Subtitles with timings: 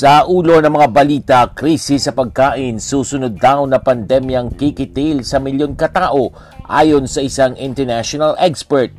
[0.00, 5.76] Sa ulo ng mga balita, krisis sa pagkain, susunod daw na pandemyang kikitil sa milyon
[5.76, 6.32] katao
[6.64, 8.96] ayon sa isang international expert.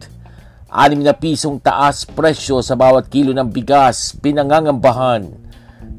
[0.70, 5.26] Anim na pisong taas presyo sa bawat kilo ng bigas, pinangangambahan.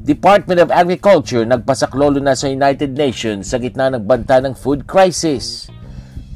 [0.07, 5.67] Department of Agriculture nagpasaklolo na sa United Nations sa gitna ng banta ng food crisis.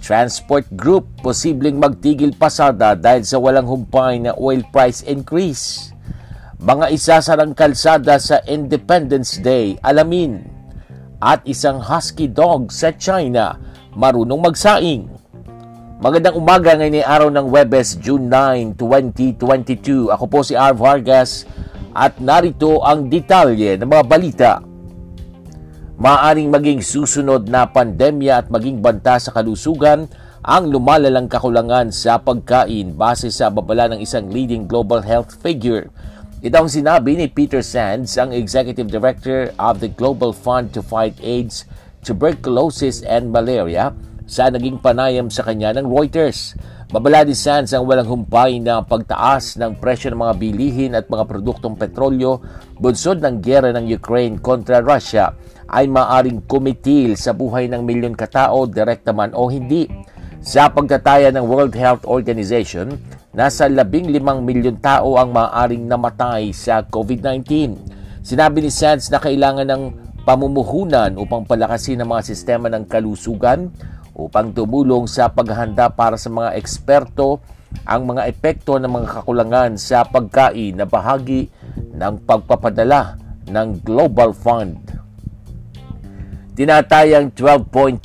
[0.03, 5.95] Transport Group posibleng magtigil pasada dahil sa walang humpay na oil price increase
[6.57, 10.41] mga isasarang kalsada sa Independence Day, alamin.
[11.21, 13.61] At isang husky dog sa China,
[13.93, 15.05] marunong magsaing.
[16.01, 20.09] Magandang umaga ngayon ay araw ng Webes, June 9, 2022.
[20.09, 20.73] Ako po si R.
[20.73, 21.45] Vargas
[21.93, 24.51] at narito ang detalye ng mga balita.
[25.97, 30.09] Maaring maging susunod na pandemya at maging banta sa kalusugan
[30.41, 35.89] ang lumalalang kakulangan sa pagkain base sa babala ng isang leading global health figure
[36.37, 41.17] ito ang sinabi ni Peter Sands, ang Executive Director of the Global Fund to Fight
[41.25, 41.65] AIDS,
[42.05, 43.89] Tuberculosis and Malaria
[44.29, 46.53] sa naging panayam sa kanya ng Reuters.
[46.93, 51.25] Babala ni Sands ang walang humpay na pagtaas ng presyo ng mga bilihin at mga
[51.25, 52.37] produktong petrolyo
[52.77, 55.33] bunsod ng gera ng Ukraine kontra Russia
[55.73, 59.89] ay maaring kumitil sa buhay ng milyon katao direkta man o hindi.
[60.45, 67.45] Sa pagtataya ng World Health Organization, nasa 15 milyon tao ang maaaring namatay sa COVID-19.
[68.25, 69.83] Sinabi ni Sands na kailangan ng
[70.25, 73.69] pamumuhunan upang palakasin ang mga sistema ng kalusugan
[74.17, 77.37] upang tumulong sa paghahanda para sa mga eksperto
[77.85, 81.53] ang mga epekto ng mga kakulangan sa pagkain na bahagi
[81.93, 84.81] ng pagpapadala ng Global Fund.
[86.57, 88.01] Tinatayang 12.2%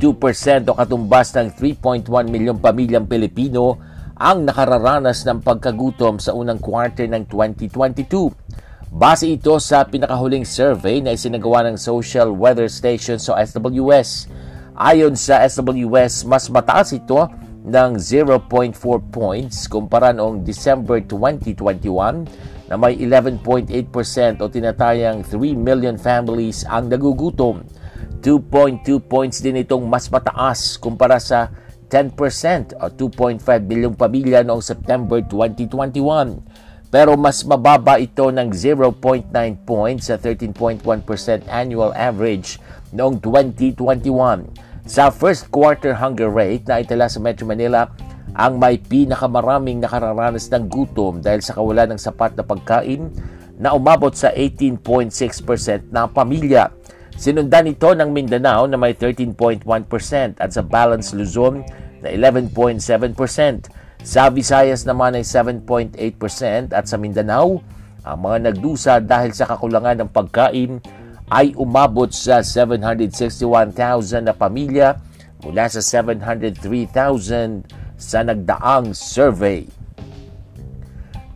[0.68, 3.91] o katumbas ng 3.1 milyong pamilyang Pilipino
[4.22, 8.30] ang nakararanas ng pagkagutom sa unang quarter ng 2022.
[8.94, 14.30] Base ito sa pinakahuling survey na isinagawa ng Social Weather Station sa SWS.
[14.78, 17.18] Ayon sa SWS, mas mataas ito
[17.66, 18.78] ng 0.4
[19.10, 23.74] points kumpara noong December 2021 na may 11.8%
[24.38, 27.66] o tinatayang 3 million families ang nagugutom.
[28.22, 31.50] 2.2 points din itong mas mataas kumpara sa
[31.92, 36.40] 10% o 2.5 bilyong pamilya noong September 2021.
[36.88, 39.28] Pero mas mababa ito ng 0.9
[39.68, 40.80] points sa 13.1%
[41.52, 42.56] annual average
[42.96, 44.48] noong 2021.
[44.88, 47.92] Sa first quarter hunger rate na itala sa Metro Manila,
[48.32, 53.12] ang may pinakamaraming nakararanas ng gutom dahil sa kawalan ng sapat na pagkain
[53.60, 56.72] na umabot sa 18.6% na pamilya.
[57.12, 59.68] Sinundan ito ng Mindanao na may 13.1%
[60.40, 61.60] at sa Balance Luzon
[62.02, 63.70] na 11.7%.
[64.02, 67.62] Sa Visayas naman ay 7.8% at sa Mindanao,
[68.02, 70.82] ang mga nagdusa dahil sa kakulangan ng pagkain
[71.30, 74.98] ay umabot sa 761,000 na pamilya
[75.46, 77.62] mula sa 703,000
[77.94, 79.70] sa nagdaang survey.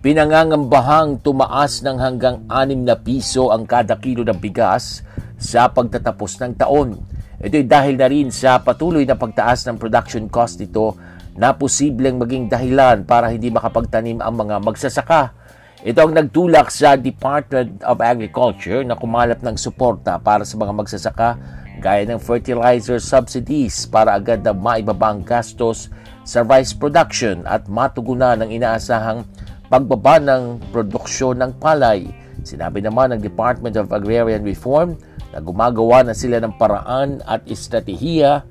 [0.02, 5.06] Pinangangambahang tumaas ng hanggang 6 na piso ang kada kilo ng bigas
[5.38, 6.98] sa pagtatapos ng taon
[7.36, 10.96] ito ay dahil na rin sa patuloy na pagtaas ng production cost nito
[11.36, 15.36] na posibleng maging dahilan para hindi makapagtanim ang mga magsasaka.
[15.84, 21.30] Ito ang nagtulak sa Department of Agriculture na kumalap ng suporta para sa mga magsasaka
[21.76, 25.92] gaya ng fertilizer subsidies para agad na maibaba ang gastos
[26.24, 29.28] sa rice production at matugunan ng inaasahang
[29.68, 32.08] pagbaba ng produksyon ng palay.
[32.40, 34.96] Sinabi naman ng Department of Agrarian Reform
[35.34, 38.46] na gumagawa na sila ng paraan at estratehiya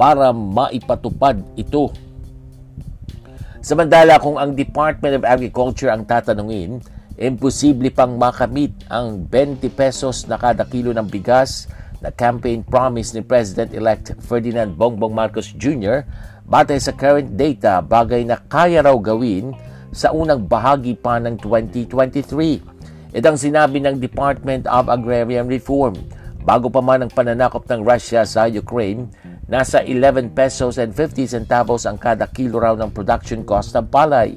[0.00, 1.92] para maipatupad ito.
[3.60, 6.80] Samantala kung ang Department of Agriculture ang tatanungin,
[7.20, 11.68] imposible pang makamit ang 20 pesos na kada kilo ng bigas
[12.00, 16.08] na campaign promise ni President-elect Ferdinand Bongbong Marcos Jr.
[16.48, 19.52] batay sa current data bagay na kaya raw gawin
[19.92, 23.12] sa unang bahagi pa ng 2023.
[23.12, 25.98] Itang sinabi ng Department of Agrarian Reform
[26.50, 29.06] Bago pa man ang pananakop ng Russia sa Ukraine,
[29.46, 34.34] nasa 11 pesos and 50 centavos ang kada kilo raw ng production cost ng palay.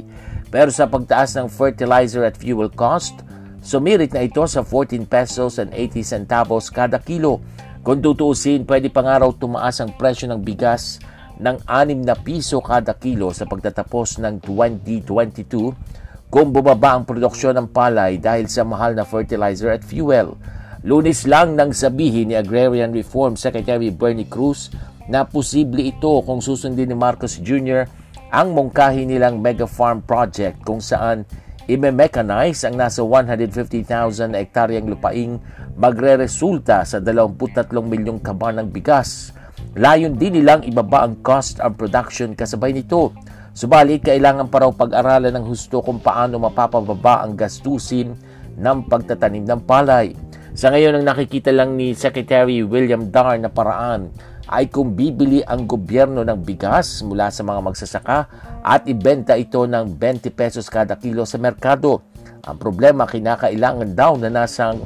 [0.54, 3.26] Pero sa pagtaas ng fertilizer at fuel cost,
[3.66, 7.42] sumirit na ito sa 14 pesos and 80 centavos kada kilo.
[7.82, 11.02] Kung tutuusin, pwede pang araw tumaas ang presyo ng bigas
[11.42, 17.74] ng 6 na piso kada kilo sa pagtatapos ng 2022 kung bumaba ang produksyon ng
[17.74, 20.38] palay dahil sa mahal na fertilizer at fuel.
[20.84, 24.68] Lunis lang nang sabihin ni Agrarian Reform Secretary Bernie Cruz
[25.08, 27.88] na posible ito kung susundin ni Marcos Jr.
[28.28, 31.24] ang mungkahi nilang mega farm project kung saan
[31.72, 35.40] ime-mechanize ang nasa 150,000 na ektaryang lupaing
[35.80, 39.32] magre-resulta sa 23 milyong kaba ng bigas.
[39.80, 43.16] Layon din nilang ibaba ang cost of production kasabay nito
[43.54, 48.18] Subalit, kailangan pa raw pag-aralan ng husto kung paano mapapababa ang gastusin
[48.58, 50.18] ng pagtatanim ng palay.
[50.54, 54.14] Sa ngayon, ang nakikita lang ni Secretary William Dar na paraan
[54.46, 58.20] ay kung bibili ang gobyerno ng bigas mula sa mga magsasaka
[58.62, 62.06] at ibenta ito ng 20 pesos kada kilo sa merkado.
[62.46, 64.78] Ang problema, kinakailangan daw na nasa,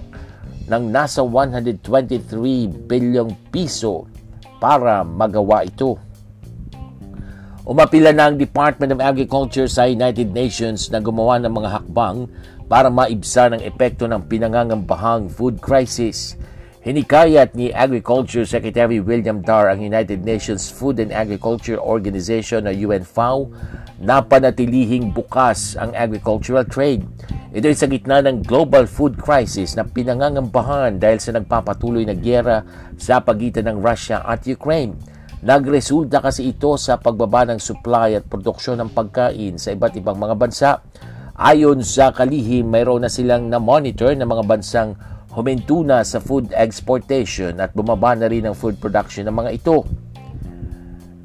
[0.71, 1.83] ng nasa 123
[2.87, 4.07] bilyong piso
[4.63, 5.99] para magawa ito.
[7.67, 12.23] Umapila na ang Department of Agriculture sa United Nations na gumawa ng mga hakbang
[12.67, 16.35] para maibsa ng epekto ng pinangangambahang food crisis.
[16.87, 23.51] Hinikayat ni Agriculture Secretary William Dar ang United Nations Food and Agriculture Organization o UNFAO
[23.99, 27.03] na panatilihing bukas ang agricultural trade.
[27.51, 32.63] Ito ay sa gitna ng global food crisis na pinangangambahan dahil sa nagpapatuloy na gyera
[32.95, 34.95] sa pagitan ng Russia at Ukraine.
[35.43, 40.35] Nagresulta kasi ito sa pagbaba ng supply at produksyon ng pagkain sa iba't ibang mga
[40.39, 40.79] bansa.
[41.37, 44.97] Ayon sa kalihim, mayroon na silang na-monitor ng mga bansang
[45.37, 49.85] huminto na sa food exportation at bumaba na rin ang food production ng mga ito.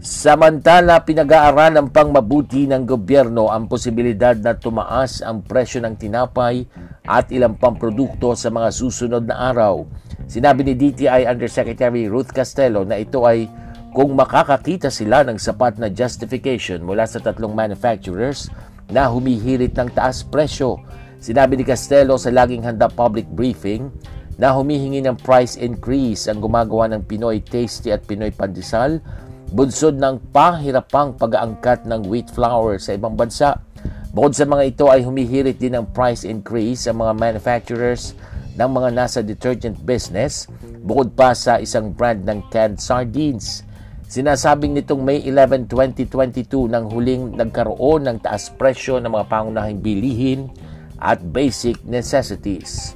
[0.04, 6.68] Samantala, pinag-aaralan pang mabuti ng gobyerno ang posibilidad na tumaas ang presyo ng tinapay
[7.08, 9.88] at ilang pang produkto sa mga susunod na araw.
[10.28, 13.48] Sinabi ni DTI Undersecretary Ruth Castello na ito ay
[13.96, 18.52] kung makakakita sila ng sapat na justification mula sa tatlong manufacturers
[18.92, 20.76] na humihirit ng taas presyo.
[21.18, 23.88] Sinabi ni Castello sa laging handa public briefing
[24.36, 29.00] na humihingi ng price increase ang gumagawa ng Pinoy Tasty at Pinoy Pandesal
[29.52, 33.60] bunsod ng pahirapang pag-aangkat ng wheat flour sa ibang bansa.
[34.12, 38.12] Bukod sa mga ito ay humihirit din ng price increase sa mga manufacturers
[38.56, 40.48] ng mga nasa detergent business
[40.84, 43.64] bukod pa sa isang brand ng canned sardines.
[44.12, 50.52] Sinasabing nitong May 11, 2022 nang huling nagkaroon ng taas presyo ng mga pangunahing bilihin
[51.00, 52.92] at basic necessities.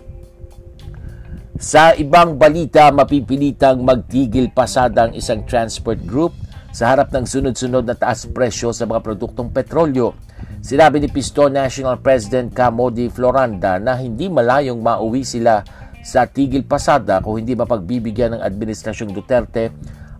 [1.57, 6.37] Sa ibang balita, mapipilitang magtigil pasada ang isang transport group
[6.69, 10.13] sa harap ng sunod-sunod na taas presyo sa mga produktong petrolyo.
[10.61, 15.65] Sinabi ni Pisto National President Camodi Floranda na hindi malayong mauwi sila
[16.05, 19.73] sa tigil pasada kung hindi mapagbibigyan ng Administrasyong Duterte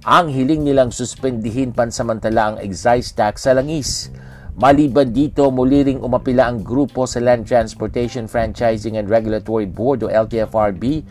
[0.07, 4.07] ang hiling nilang suspendihin pansamantala ang excise tax sa langis.
[4.55, 10.09] Maliban dito, muli ring umapila ang grupo sa Land Transportation Franchising and Regulatory Board o
[10.09, 11.03] LTFRB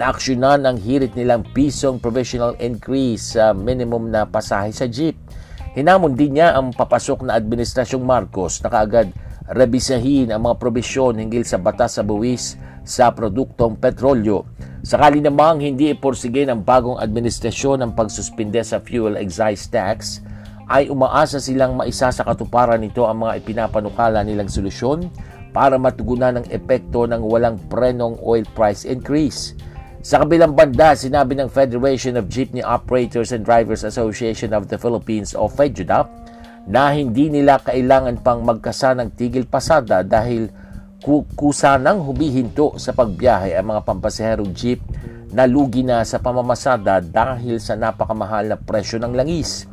[0.00, 5.20] na aksyonan ang hirit nilang pisong provisional increase sa minimum na pasahe sa jeep.
[5.76, 9.12] Hinamon din niya ang papasok na Administrasyong Marcos na kaagad
[9.44, 14.48] rebisahin ang mga probisyon hinggil sa batas sa buwis sa produktong petrolyo.
[14.86, 20.22] Sakali namang hindi iporsige ng bagong administrasyon ang pagsuspinde sa fuel excise tax,
[20.68, 25.08] ay umaasa silang maisa sa katuparan nito ang mga ipinapanukala nilang solusyon
[25.50, 29.56] para matugunan ang epekto ng walang prenong oil price increase.
[30.04, 35.34] Sa kabilang banda, sinabi ng Federation of Jeepney Operators and Drivers Association of the Philippines
[35.34, 36.06] o FEDJUDAP
[36.70, 40.52] na hindi nila kailangan pang magkasa ng tigil pasada dahil
[41.06, 44.82] kusanang humihinto sa pagbiyahe ang mga pampasaherong jeep
[45.30, 49.68] na lugi na sa pamamasada dahil sa napakamahal na presyo ng langis.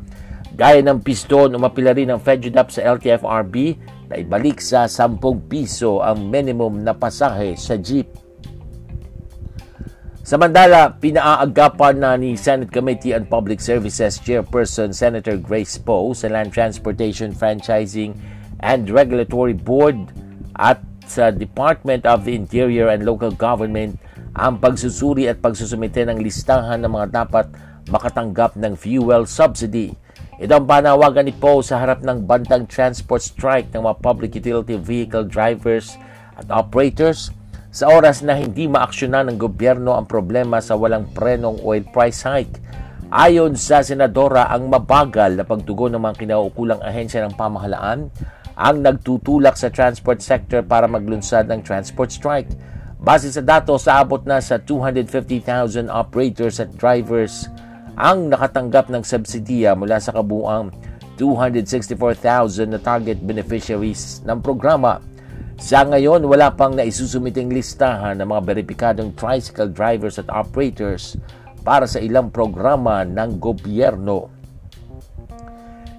[0.56, 3.56] Gaya ng piston, umapila rin ng FEDUDAP sa LTFRB
[4.08, 8.08] na ibalik sa 10 piso ang minimum na pasahe sa jeep.
[10.26, 16.50] Samantala, pinaagapan na ni Senate Committee on Public Services Chairperson Senator Grace Poe sa Land
[16.50, 18.16] Transportation Franchising
[18.58, 20.10] and Regulatory Board
[20.58, 23.98] at sa Department of the Interior and Local Government
[24.36, 27.46] ang pagsusuri at pagsusumite ng listahan ng mga dapat
[27.88, 29.94] makatanggap ng fuel subsidy.
[30.36, 34.76] Ito ang panawagan ni Poe sa harap ng bantang transport strike ng mga public utility
[34.76, 35.96] vehicle drivers
[36.36, 37.32] at operators
[37.72, 42.60] sa oras na hindi maaksyonan ng gobyerno ang problema sa walang prenong oil price hike.
[43.08, 48.10] Ayon sa senadora, ang mabagal na pagtugon ng mga kinaukulang ahensya ng pamahalaan
[48.56, 52.48] ang nagtutulak sa transport sector para maglunsad ng transport strike.
[52.96, 57.52] Base sa datos, abot na sa 250,000 operators at drivers
[57.96, 60.72] ang nakatanggap ng subsidiya mula sa kabuang
[61.16, 65.00] 264,000 na target beneficiaries ng programa.
[65.56, 71.16] Sa ngayon, wala pang naisusumiting listahan ng mga beripikadong tricycle drivers at operators
[71.64, 74.35] para sa ilang programa ng gobyerno.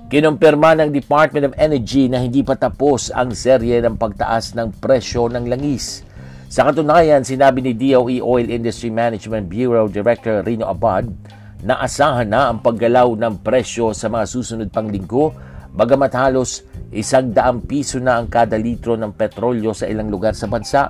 [0.08, 5.28] Kinumpirma ng Department of Energy na hindi pa tapos ang serye ng pagtaas ng presyo
[5.28, 6.00] ng langis.
[6.48, 11.12] Sa katunayan, sinabi ni DOE Oil Industry Management Bureau Director Rino Abad
[11.60, 15.36] na asahan na ang paggalaw ng presyo sa mga susunod pang linggo,
[15.76, 16.64] bagamat halos
[16.96, 20.88] isang daang piso na ang kada litro ng petrolyo sa ilang lugar sa bansa.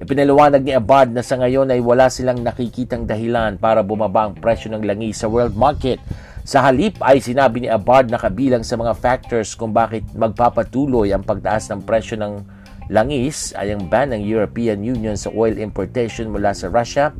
[0.00, 4.72] Ipinaliwanag ni Abad na sa ngayon ay wala silang nakikitang dahilan para bumaba ang presyo
[4.72, 6.00] ng langis sa world market.
[6.46, 11.26] Sa halip ay sinabi ni Abad na kabilang sa mga factors kung bakit magpapatuloy ang
[11.26, 12.38] pagtaas ng presyo ng
[12.86, 17.10] langis ay ang ban ng European Union sa oil importation mula sa Russia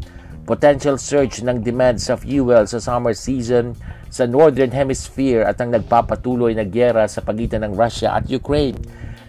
[0.46, 3.74] potential surge ng demand sa fuel sa summer season
[4.14, 8.78] sa Northern Hemisphere at ang nagpapatuloy na gyera sa pagitan ng Russia at Ukraine.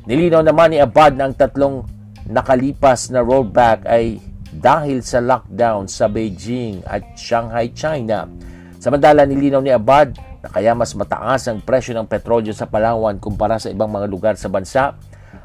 [0.06, 1.82] Nilinaw naman ni Abad na ang tatlong
[2.30, 4.22] nakalipas na rollback ay
[4.54, 8.30] dahil sa lockdown sa Beijing at Shanghai, China.
[8.78, 13.58] Samantala, nilinaw ni Abad na kaya mas mataas ang presyo ng petrolyo sa Palawan kumpara
[13.58, 14.94] sa ibang mga lugar sa bansa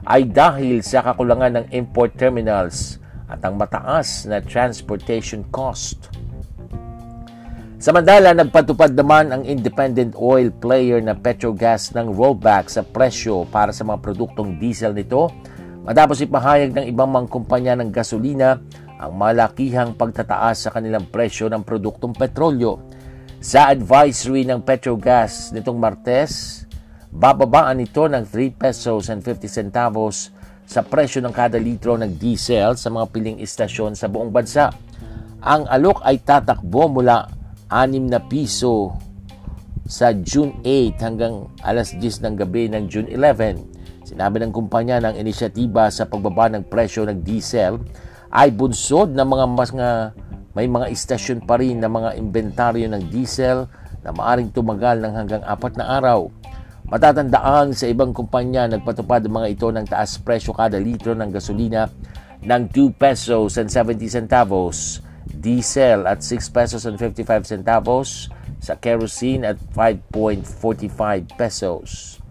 [0.05, 3.01] ay dahil sa kakulangan ng import terminals
[3.33, 6.13] at ang mataas na transportation cost.
[7.83, 13.83] Samantala, nagpatupad naman ang independent oil player na Petrogas ng rollback sa presyo para sa
[13.83, 15.33] mga produktong diesel nito
[15.83, 18.63] matapos ipahayag ng ibang mga kumpanya ng gasolina
[19.03, 22.79] ang malakihang pagtataas sa kanilang presyo ng produktong petrolyo.
[23.43, 26.63] Sa advisory ng Petrogas nitong Martes,
[27.11, 30.31] bababaan ito ng 3 pesos and 50 centavos
[30.63, 34.71] sa presyo ng kada litro ng diesel sa mga piling istasyon sa buong bansa.
[35.43, 37.27] Ang alok ay tatakbo mula
[37.67, 38.95] 6 na piso
[39.91, 44.07] sa June 8 hanggang alas 10 ng gabi ng June 11.
[44.07, 47.83] Sinabi ng kumpanya ng inisyatiba sa pagbaba ng presyo ng diesel
[48.31, 50.15] ay bunsod ng mga mas nga
[50.53, 53.67] may mga istasyon pa rin na mga inventaryo ng diesel
[54.05, 56.29] na maaring tumagal ng hanggang apat na araw.
[56.93, 61.89] Matatandaan sa ibang kumpanya nagpatupad ang mga ito ng taas presyo kada litro ng gasolina
[62.45, 68.29] ng 2 pesos and 70 centavos, diesel at 6 pesos and 55 centavos,
[68.63, 72.22] sa kerosene at 5.45 pesos.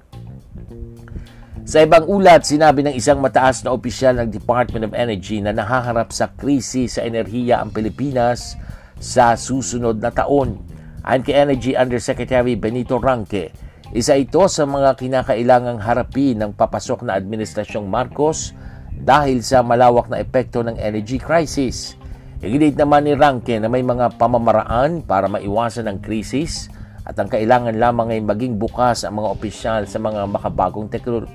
[1.72, 6.12] Sa ibang ulat, sinabi ng isang mataas na opisyal ng Department of Energy na nahaharap
[6.12, 8.60] sa krisis sa enerhiya ang Pilipinas
[9.00, 10.60] sa susunod na taon.
[11.08, 13.56] Ayon kay Energy Undersecretary Benito Ranque,
[13.96, 18.52] isa ito sa mga kinakailangang harapin ng papasok na Administrasyong Marcos
[18.92, 21.96] dahil sa malawak na epekto ng energy crisis.
[22.44, 26.68] Iginit naman ni Ranke na may mga pamamaraan para maiwasan ang krisis
[27.06, 30.90] at ang kailangan lamang ay maging bukas ang mga opisyal sa mga makabagong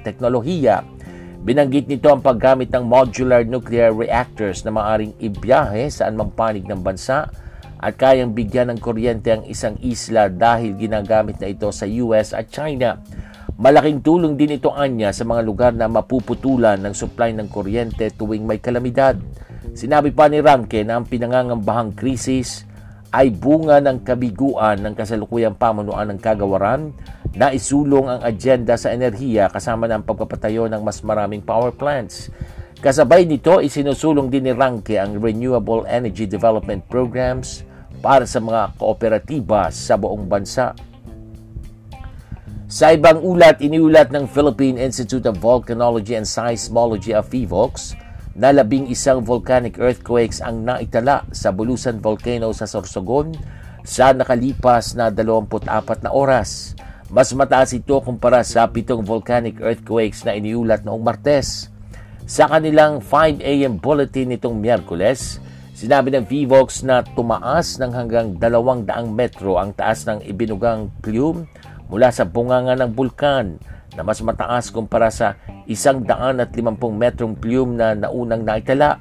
[0.06, 0.87] teknolohiya.
[1.46, 6.82] Binanggit nito ang paggamit ng modular nuclear reactors na maaring ibiyahe saan mang panig ng
[6.82, 7.30] bansa
[7.78, 12.50] at kayang bigyan ng kuryente ang isang isla dahil ginagamit na ito sa US at
[12.50, 12.99] China.
[13.56, 18.44] Malaking tulong din ito anya sa mga lugar na mapuputulan ng supply ng kuryente tuwing
[18.44, 19.16] may kalamidad.
[19.73, 22.65] Sinabi pa ni Ranke na ang pinangangambahang krisis
[23.16, 26.92] ay bunga ng kabiguan ng kasalukuyang pamunuan ng kagawaran
[27.32, 32.28] na isulong ang agenda sa enerhiya kasama ng pagpapatayo ng mas maraming power plants.
[32.76, 37.64] Kasabay nito, isinusulong din ni Ranke ang Renewable Energy Development Programs
[38.04, 40.76] para sa mga kooperatiba sa buong bansa.
[42.68, 47.96] Sa ibang ulat, iniulat ng Philippine Institute of Volcanology and Seismology of FIVOX
[48.37, 53.33] na labing isang volcanic earthquakes ang naitala sa Bulusan Volcano sa Sorsogon
[53.81, 56.76] sa nakalipas na 24 na oras.
[57.09, 61.73] Mas mataas ito kumpara sa pitong volcanic earthquakes na iniulat noong Martes.
[62.28, 63.81] Sa kanilang 5 a.m.
[63.81, 65.40] bulletin nitong Miyerkules,
[65.73, 71.49] sinabi ng VVOX na tumaas ng hanggang 200 metro ang taas ng ibinugang plume
[71.87, 73.57] mula sa bunganga ng bulkan
[73.96, 76.52] na mas mataas kumpara sa 150
[76.94, 79.00] metrong plume na naunang naitala.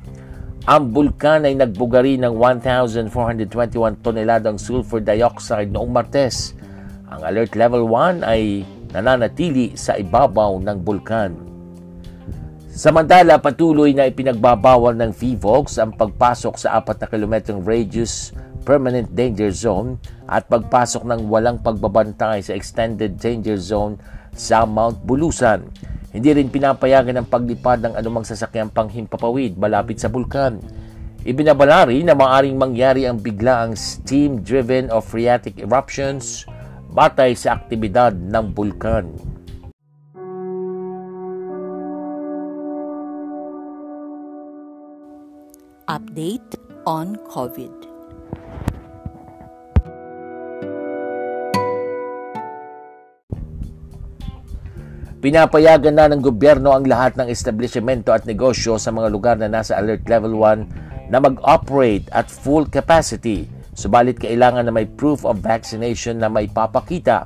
[0.65, 6.57] Ang bulkan ay nagbugari ng 1,421 toneladang sulfur dioxide noong Martes.
[7.11, 11.37] Ang alert level 1 ay nananatili sa ibabaw ng bulkan.
[12.75, 18.35] Samantala, patuloy na ipinagbabawal ng FIVOX ang pagpasok sa 4 na kilometrong radius
[18.65, 23.95] permanent danger zone at pagpasok ng walang pagbabantay sa extended danger zone
[24.35, 25.65] sa Mount Bulusan.
[26.11, 30.59] Hindi rin pinapayagan ang paglipad ng anumang sasakyang panghimpapawid malapit sa bulkan.
[31.25, 36.45] Ibinabala rin na maaring mangyari ang biglaang steam-driven or phreatic eruptions
[36.93, 39.09] batay sa aktibidad ng bulkan.
[45.89, 47.94] Update on COVID.
[55.25, 59.73] Pinapayagan na ng gobyerno ang lahat ng establishmento at negosyo sa mga lugar na nasa
[59.73, 63.49] Alert Level 1 na mag-operate at full capacity.
[63.73, 67.25] Subalit kailangan na may proof of vaccination na may papakita.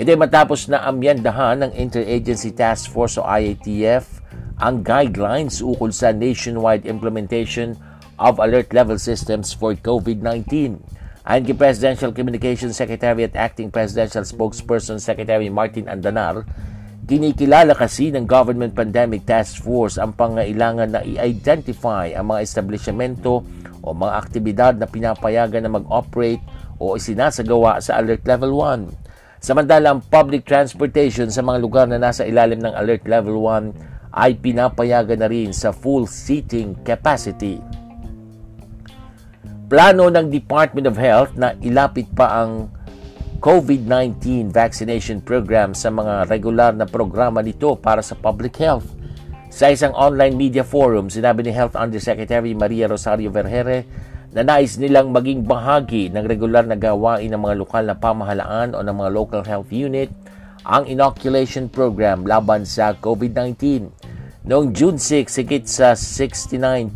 [0.00, 4.24] Ito matapos na amyandahan ng Interagency Task Force o IATF
[4.56, 7.76] ang guidelines ukol sa nationwide implementation
[8.16, 10.80] of alert level systems for COVID-19.
[11.28, 16.48] Ayon kay Presidential Communications Secretary at Acting Presidential Spokesperson Secretary Martin Andanar,
[17.06, 23.46] kinikilala kasi ng Government Pandemic Task Force ang pangailangan na i-identify ang mga establishmento
[23.78, 26.42] o mga aktibidad na pinapayagan na mag-operate
[26.82, 29.38] o isinasagawa sa Alert Level 1.
[29.38, 34.34] Samantala, ang public transportation sa mga lugar na nasa ilalim ng Alert Level 1 ay
[34.42, 37.62] pinapayagan na rin sa full seating capacity.
[39.70, 42.74] Plano ng Department of Health na ilapit pa ang
[43.46, 48.90] COVID-19 vaccination program sa mga regular na programa nito para sa public health.
[49.54, 53.86] Sa isang online media forum, sinabi ni Health Undersecretary Maria Rosario Vergere
[54.34, 58.82] na nais nilang maging bahagi ng regular na gawain ng mga lokal na pamahalaan o
[58.82, 60.10] ng mga local health unit
[60.66, 63.86] ang inoculation program laban sa COVID-19.
[64.42, 66.90] Noong June 6, higit sa 69.5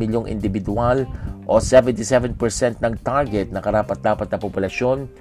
[0.00, 1.04] milyong individual
[1.44, 5.12] o 77% ng target na karapat-dapat na populasyon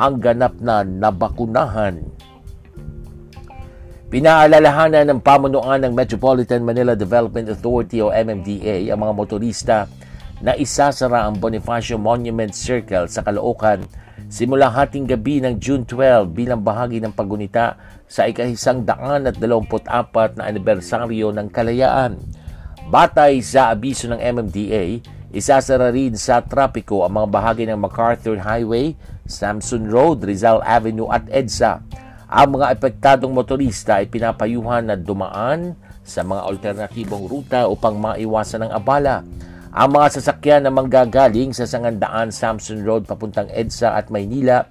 [0.00, 2.00] ang ganap na nabakunahan.
[4.08, 9.78] Pinaalalahanan ng pamunuan ng Metropolitan Manila Development Authority o MMDA ang mga motorista
[10.40, 13.84] na isasara ang Bonifacio Monument Circle sa Caloocan
[14.26, 17.76] simula hating gabi ng June 12 bilang bahagi ng pagunita
[18.08, 22.18] sa ikahisang daan at apat na anibersaryo ng kalayaan.
[22.90, 24.98] Batay sa abiso ng MMDA,
[25.30, 28.98] Isasara rin sa trapiko ang mga bahagi ng MacArthur Highway,
[29.30, 31.80] Samson Road, Rizal Avenue at EDSA.
[32.26, 38.72] Ang mga epektadong motorista ay pinapayuhan na dumaan sa mga alternatibong ruta upang maiwasan ang
[38.74, 39.22] abala.
[39.70, 44.66] Ang mga sasakyan na manggagaling sa Sangandaan Samson Road papuntang EDSA at Maynila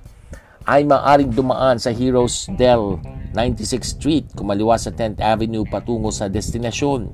[0.68, 3.00] ay maaring dumaan sa Heroes Del
[3.34, 7.10] 96th Street kumaliwa sa 10th Avenue patungo sa destinasyon.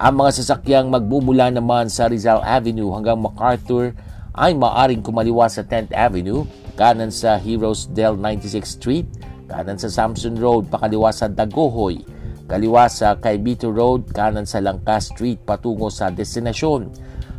[0.00, 3.92] Ang mga sasakyang magmumula naman sa Rizal Avenue hanggang MacArthur
[4.32, 6.48] ay maaring kumaliwa sa 10th Avenue,
[6.80, 9.08] kanan sa Heroes Del 96th Street,
[9.52, 12.00] kanan sa Samson Road, pakaliwa sa Dagohoy,
[12.48, 16.88] kaliwa sa Caibito Road, kanan sa Langka Street patungo sa destinasyon.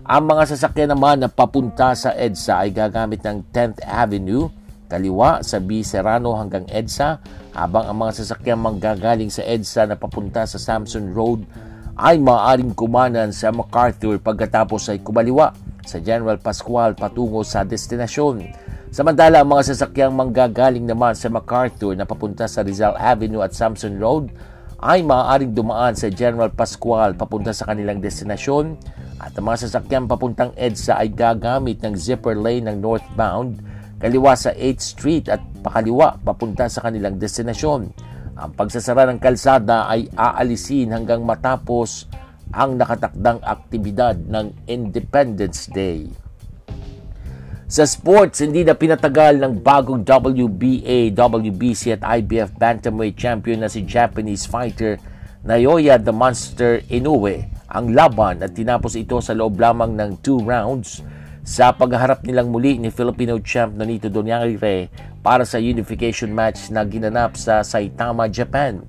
[0.05, 4.45] Ang mga sasakyan naman na papunta sa EDSA ay gagamit ng 10th Avenue,
[4.85, 5.81] kaliwa sa B.
[5.81, 7.17] Serrano hanggang EDSA,
[7.57, 11.49] habang ang mga sasakyan manggagaling sa EDSA na papunta sa Samson Road
[11.97, 15.49] ay maaaring kumanan sa MacArthur pagkatapos ay kumaliwa
[15.81, 18.69] sa General Pascual patungo sa destinasyon.
[18.91, 23.95] Samantala, ang mga sasakyang manggagaling naman sa MacArthur na papunta sa Rizal Avenue at Samson
[23.95, 24.35] Road
[24.83, 28.75] ay maaaring dumaan sa General Pascual papunta sa kanilang destinasyon
[29.23, 33.63] at ang mga sasakyang papuntang EDSA ay gagamit ng zipper lane ng northbound
[34.03, 37.95] kaliwa sa 8th Street at pakaliwa papunta sa kanilang destinasyon.
[38.43, 42.11] Ang pagsasara ng kalsada ay aalisin hanggang matapos
[42.51, 46.11] ang nakatakdang aktibidad ng Independence Day.
[47.71, 53.87] Sa sports, hindi na pinatagal ng bagong WBA, WBC at IBF Bantamweight champion na si
[53.87, 54.99] Japanese fighter
[55.47, 60.99] Naoya the Monster Inoue ang laban at tinapos ito sa loob lamang ng 2 rounds
[61.47, 64.91] sa pagharap nilang muli ni Filipino champ Nonito Donyangire
[65.23, 68.83] para sa unification match na ginanap sa Saitama, Japan.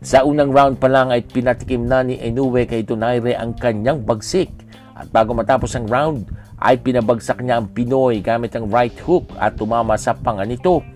[0.00, 4.48] Sa unang round pa lang ay pinatikim na ni Inoue kay Donaire ang kanyang bagsik.
[4.96, 9.58] At bago matapos ang round, ay pinabagsak niya ang Pinoy gamit ang right hook at
[9.58, 10.86] tumama sa panga nito.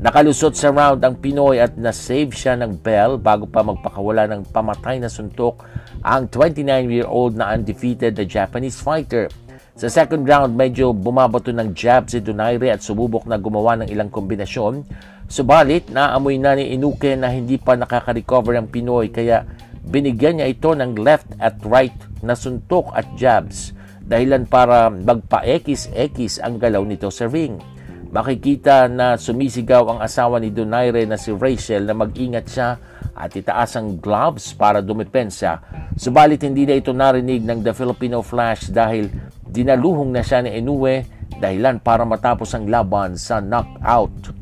[0.00, 4.96] Nakalusot sa round ang Pinoy at na-save siya ng bell bago pa magpakawala ng pamatay
[4.96, 5.60] na suntok
[6.00, 9.28] ang 29-year-old na undefeated na Japanese fighter.
[9.76, 14.08] Sa second round, medyo bumabato ng jab si Donaire at sububok na gumawa ng ilang
[14.08, 14.88] kombinasyon.
[15.28, 19.44] Subalit, naamoy na ni Inuke na hindi pa nakaka-recover ang Pinoy kaya
[19.84, 23.76] binigyan niya ito ng left at right na suntok at jabs
[24.10, 27.62] dahilan para magpa-ekis-ekis ang galaw nito sa ring.
[28.10, 32.74] Makikita na sumisigaw ang asawa ni Donaire na si Rachel na mag-ingat siya
[33.14, 35.62] at itaas ang gloves para dumepensa.
[35.94, 39.06] Subalit hindi na ito narinig ng The Filipino Flash dahil
[39.46, 41.06] dinaluhong na siya ni Inoue
[41.38, 44.34] dahilan para matapos ang laban sa knockout.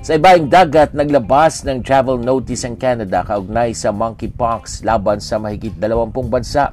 [0.00, 5.76] Sa ibaing dagat, naglabas ng travel notice ang Canada kaugnay sa monkeypox laban sa mahigit
[5.76, 6.72] 20 bansa.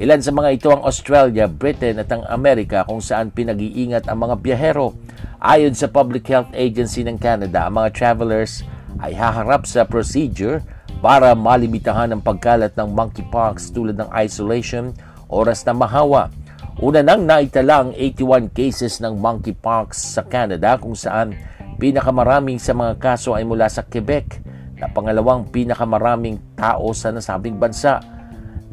[0.00, 4.40] Ilan sa mga ito ang Australia, Britain at ang Amerika kung saan pinag-iingat ang mga
[4.40, 4.96] biyahero.
[5.42, 8.64] Ayon sa Public Health Agency ng Canada, ang mga travelers
[9.02, 10.64] ay haharap sa procedure
[11.04, 14.96] para malimitahan ang pagkalat ng monkeypox tulad ng isolation,
[15.28, 16.32] oras na mahawa.
[16.80, 21.36] Una nang naitala ang 81 cases ng monkeypox sa Canada kung saan
[21.82, 24.38] Pinakamaraming sa mga kaso ay mula sa Quebec
[24.78, 27.98] na pangalawang pinakamaraming tao sa nasabing bansa.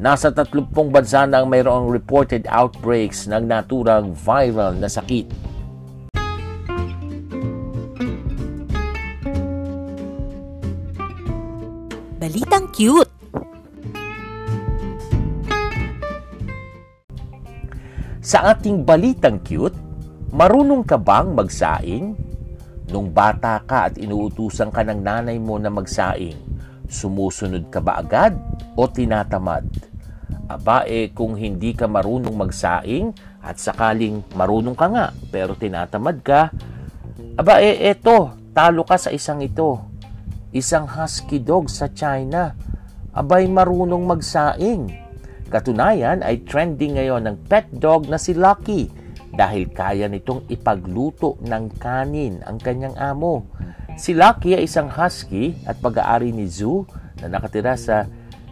[0.00, 5.28] Nasa 30 bansa na ang mayroong reported outbreaks ng naturang viral na sakit.
[12.16, 13.12] Balitang cute!
[18.24, 19.76] Sa ating balitang cute,
[20.32, 22.16] marunong ka bang magsaing?
[22.88, 26.40] Nung bata ka at inuutusan ka ng nanay mo na magsaing,
[26.88, 28.32] sumusunod ka ba agad
[28.80, 29.89] o tinatamad?
[30.50, 36.50] Aba eh kung hindi ka marunong magsaing at sakaling marunong ka nga pero tinatamad ka,
[37.38, 39.78] aba eh eto, talo ka sa isang ito.
[40.50, 42.58] Isang husky dog sa China,
[43.14, 44.90] abay marunong magsaing.
[45.50, 48.90] Katunayan ay trending ngayon ng pet dog na si Lucky
[49.30, 53.46] dahil kaya nitong ipagluto ng kanin ang kanyang amo.
[53.94, 56.86] Si Lucky ay isang husky at pag-aari ni Zhu
[57.22, 58.06] na nakatira sa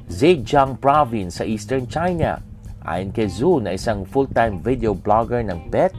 [0.08, 2.40] Zhejiang province sa eastern China.
[2.84, 5.92] Ayon kay Zhu na isang full-time video blogger ng pet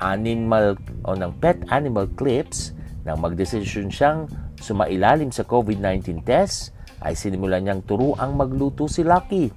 [0.00, 2.72] animal o ng pet animal clips
[3.04, 4.26] nang magdesisyon siyang
[4.56, 6.72] sumailalim sa COVID-19 test
[7.04, 9.52] ay sinimulan niyang turuang magluto si Lucky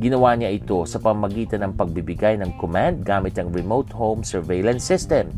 [0.00, 5.28] Ginawa niya ito sa pamagitan ng pagbibigay ng command gamit ang remote home surveillance system.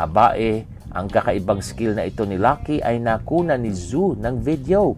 [0.00, 0.64] Abae,
[0.96, 4.96] ang kakaibang skill na ito ni Lucky ay nakuna ni Zoo ng video.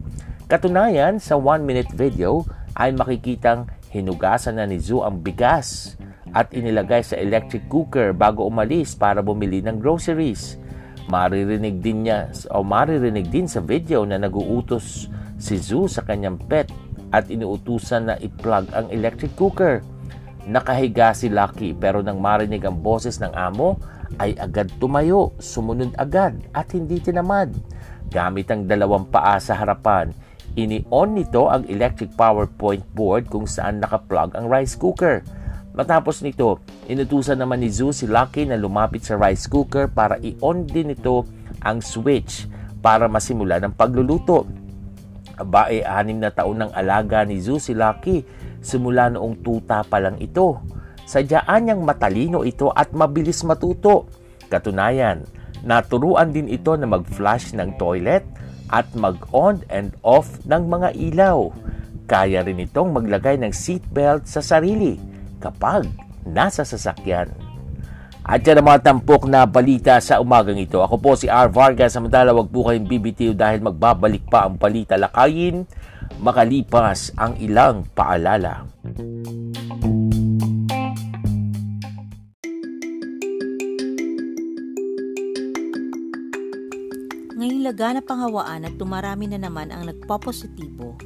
[0.51, 2.43] Katunayan, sa 1-minute video
[2.75, 5.95] ay makikitang hinugasan na ni Zoo ang bigas
[6.35, 10.59] at inilagay sa electric cooker bago umalis para bumili ng groceries.
[11.07, 15.07] Maririnig din niya o maririnig din sa video na naguutos
[15.39, 16.67] si Zoo sa kanyang pet
[17.15, 19.87] at inuutusan na i-plug ang electric cooker.
[20.51, 23.79] Nakahiga si Lucky pero nang marinig ang boses ng amo
[24.19, 27.55] ay agad tumayo, sumunod agad at hindi tinamad.
[28.11, 30.11] Gamit ang dalawang paa sa harapan,
[30.59, 35.23] ini-on nito ang electric power point board kung saan nakaplug ang rice cooker.
[35.71, 36.59] Matapos nito,
[36.91, 41.23] inutusan naman ni Zoo si Lucky na lumapit sa rice cooker para i-on din nito
[41.63, 42.51] ang switch
[42.83, 44.51] para masimula ng pagluluto.
[45.39, 48.27] Aba e anim na taon ng alaga ni Zoo si Lucky
[48.61, 50.61] simula noong tuta pa lang ito.
[51.07, 54.11] Sadyaan niyang matalino ito at mabilis matuto.
[54.51, 55.23] Katunayan,
[55.63, 58.27] naturuan din ito na mag-flush ng toilet
[58.71, 61.51] at mag-on and off ng mga ilaw.
[62.07, 64.99] Kaya rin itong maglagay ng seatbelt sa sarili
[65.43, 65.87] kapag
[66.27, 67.31] nasa sasakyan.
[68.27, 70.79] At yan ang mga tampok na balita sa umagang ito.
[70.79, 71.51] Ako po si R.
[71.51, 71.99] Vargas.
[71.99, 75.67] Samantala, wag po kayong bibitiw dahil magbabalik pa ang balita lakayin
[76.21, 78.69] makalipas ang ilang paalala.
[78.85, 80.40] Ngayong
[87.71, 90.99] laganap ang hawaan at tumarami na naman ang nagpopositibo,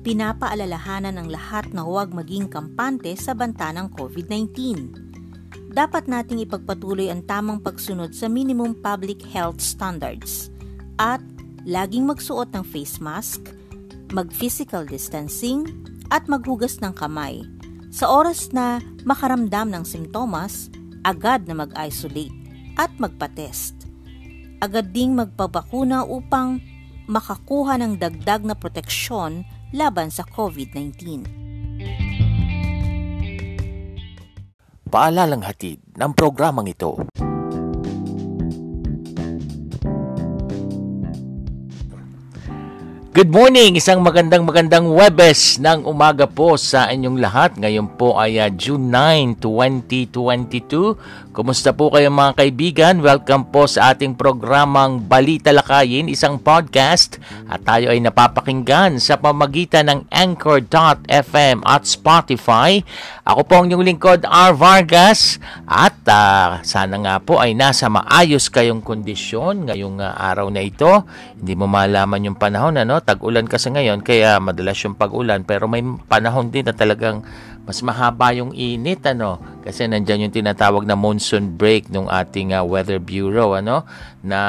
[0.00, 4.48] pinapaalalahanan ng lahat na huwag maging kampante sa banta ng COVID-19
[5.70, 10.50] dapat nating ipagpatuloy ang tamang pagsunod sa minimum public health standards
[10.98, 11.22] at
[11.68, 13.52] laging magsuot ng face mask,
[14.10, 15.68] mag-physical distancing,
[16.10, 17.46] at maghugas ng kamay.
[17.94, 20.72] Sa oras na makaramdam ng simptomas,
[21.06, 22.34] agad na mag-isolate
[22.74, 23.79] at magpa-test.
[24.60, 26.60] Agad ding magpabakuna upang
[27.08, 29.40] makakuha ng dagdag na proteksyon
[29.72, 31.24] laban sa COVID-19.
[34.92, 37.00] Paalalang hatid ng programang ito.
[43.10, 43.74] Good morning!
[43.74, 47.58] Isang magandang magandang Webes ng umaga po sa inyong lahat.
[47.58, 51.34] Ngayon po ay uh, June 9, 2022.
[51.34, 53.02] Kumusta po kayo mga kaibigan?
[53.02, 57.18] Welcome po sa ating programang Balita Lakayin, isang podcast.
[57.50, 62.78] At tayo ay napapakinggan sa pamagitan ng Anchor.fm at Spotify.
[63.26, 64.54] Ako po ang inyong lingkod, R.
[64.54, 65.42] Vargas.
[65.66, 71.02] At uh, sana nga po ay nasa maayos kayong kondisyon ngayong uh, araw na ito.
[71.34, 72.99] Hindi mo malaman yung panahon, ano?
[73.00, 75.42] Tag-ulan kasi ngayon, kaya madalas yung pag-ulan.
[75.42, 77.24] Pero may panahon din na talagang
[77.64, 79.40] mas mahaba yung init, ano?
[79.62, 83.84] Kasi nandyan yung tinatawag na monsoon break ng ating uh, Weather Bureau, ano?
[84.24, 84.40] Na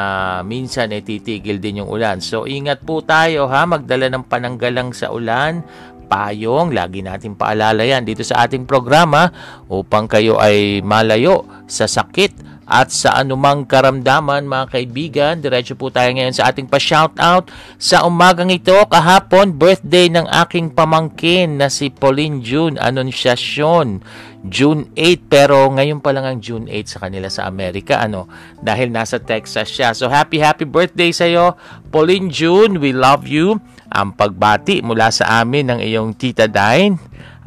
[0.43, 2.23] minsan eh, titigil din yung ulan.
[2.23, 3.67] So, ingat po tayo, ha?
[3.67, 5.63] Magdala ng pananggalang sa ulan
[6.11, 6.75] payong.
[6.75, 9.31] Lagi natin paalala yan dito sa ating programa
[9.71, 15.33] upang kayo ay malayo sa sakit at sa anumang karamdaman mga kaibigan.
[15.43, 17.51] Diretso po tayo ngayon sa ating pa-shoutout.
[17.75, 23.99] Sa umagang ito, kahapon, birthday ng aking pamangkin na si Pauline June Annunciacion.
[24.47, 28.25] June 8 pero ngayon pa lang ang June 8 sa kanila sa Amerika ano
[28.57, 29.93] dahil nasa Texas siya.
[29.93, 31.53] So happy happy birthday sa iyo
[31.93, 32.81] Pauline June.
[32.81, 33.61] We love you.
[33.91, 36.97] Ang pagbati mula sa amin ng iyong Tita Dine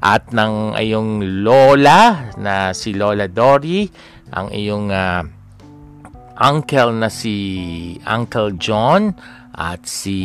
[0.04, 3.88] at ng iyong lola na si Lola Dory
[4.32, 5.22] ang iyong uh,
[6.40, 7.34] uncle na si
[8.08, 9.12] Uncle John
[9.54, 10.18] at si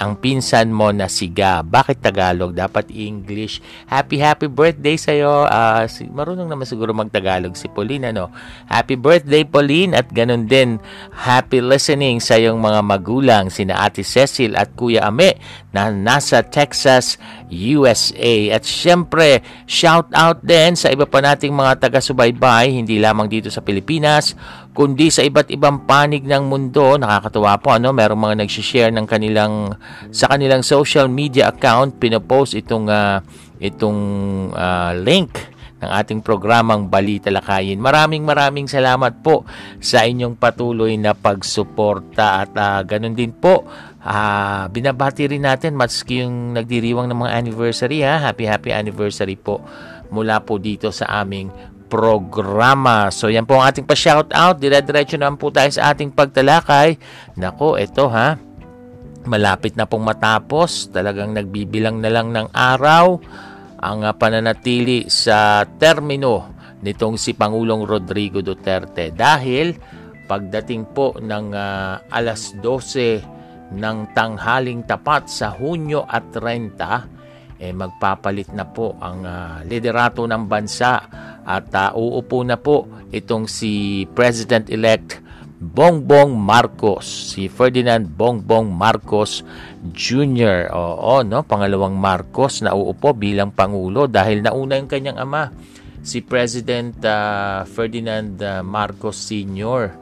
[0.00, 1.60] ang pinsan mo na si Ga.
[1.60, 2.56] Bakit Tagalog?
[2.56, 3.60] Dapat English.
[3.84, 5.44] Happy happy birthday sa iyo.
[5.44, 8.32] Uh, si, marunong naman siguro mag-Tagalog si Pauline ano.
[8.72, 10.80] Happy birthday Pauline at ganun din
[11.12, 15.36] happy listening sa iyong mga magulang sina Ate Cecil at Kuya Ame
[15.72, 17.20] na nasa Texas,
[17.52, 18.56] USA.
[18.56, 23.60] At syempre, shout out din sa iba pa nating mga taga-subaybay hindi lamang dito sa
[23.60, 24.32] Pilipinas
[24.72, 26.96] kundi sa iba't ibang panig ng mundo.
[26.96, 29.76] Nakakatuwa po ano, merong mga nagsi-share ng kanilang
[30.08, 33.20] sa kanilang social media account, pinopost itong uh,
[33.60, 34.00] itong
[34.56, 37.82] uh, link ng ating programang Balita Lakayin.
[37.82, 39.42] Maraming maraming salamat po
[39.82, 43.66] sa inyong patuloy na pagsuporta at uh, ganun din po
[44.02, 48.22] uh, binabati rin natin maski yung nagdiriwang ng mga anniversary ha.
[48.22, 49.58] Happy happy anniversary po
[50.12, 51.48] mula po dito sa aming
[51.92, 53.12] programa.
[53.12, 54.56] So yan po ang ating pa-shout out.
[54.56, 56.96] Dire-diretso naman po tayo sa ating pagtalakay.
[57.36, 58.40] Nako, ito ha.
[59.28, 60.88] Malapit na pong matapos.
[60.88, 63.20] Talagang nagbibilang na lang ng araw
[63.84, 69.76] ang uh, pananatili sa termino nitong si Pangulong Rodrigo Duterte dahil
[70.24, 78.50] pagdating po ng uh, alas 12 ng tanghaling tapat sa Hunyo at 30 eh magpapalit
[78.50, 80.98] na po ang uh, liderato ng bansa
[81.46, 85.22] at uh, uupo na po itong si President-elect
[85.62, 89.46] Bongbong Marcos, si Ferdinand Bongbong Marcos
[89.94, 90.74] Jr.
[90.74, 95.54] Oo, no, pangalawang Marcos na uupo bilang pangulo dahil nauna yung kanyang ama,
[96.02, 100.01] si President uh, Ferdinand uh, Marcos Sr.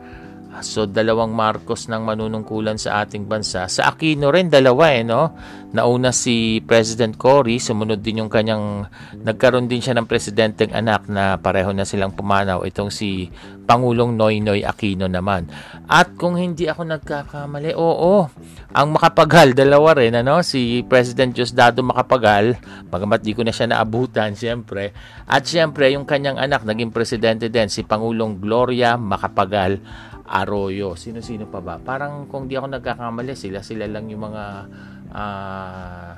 [0.61, 3.67] So dalawang Marcos nang manunungkulan sa ating bansa.
[3.67, 5.35] Sa Aquino rin dalawa eh no.
[5.71, 8.91] Nauna si President Cory, sumunod din yung kanyang
[9.23, 13.31] nagkaroon din siya ng presidenteng anak na pareho na silang pumanaw itong si
[13.71, 15.47] Pangulong Noynoy Aquino naman.
[15.87, 18.27] At kung hindi ako nagkakamali, oo,
[18.75, 22.59] ang makapagal dalawa rin ano, si President Diosdado Makapagal,
[22.91, 24.91] bagamat di ko na siya naabutan siyempre.
[25.31, 29.79] At siyempre yung kanyang anak naging presidente din si Pangulong Gloria Makapagal
[30.31, 30.95] Arroyo.
[30.95, 31.83] Sino-sino pa ba?
[31.83, 34.45] Parang kung di ako nagkakamali, sila-sila lang yung mga
[35.11, 36.11] uh,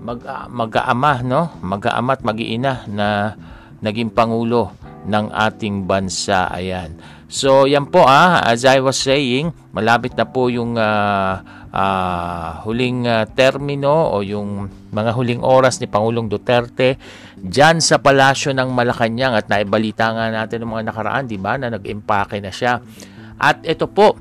[0.00, 1.52] mag, mag-aama, no?
[1.60, 3.36] Mag-aama at mag-iina na
[3.84, 4.72] naging pangulo
[5.04, 6.48] ng ating bansa.
[6.48, 6.96] Ayan.
[7.26, 11.42] So, yan po ah, as I was saying, malapit na po yung uh,
[11.74, 16.96] uh, huling uh, termino o yung mga huling oras ni Pangulong Duterte
[17.36, 21.68] dyan sa palasyo ng Malacanang at naibalita nga natin ng mga nakaraan, di ba, na
[21.74, 22.78] nag-impake na siya
[23.36, 24.16] at ito po,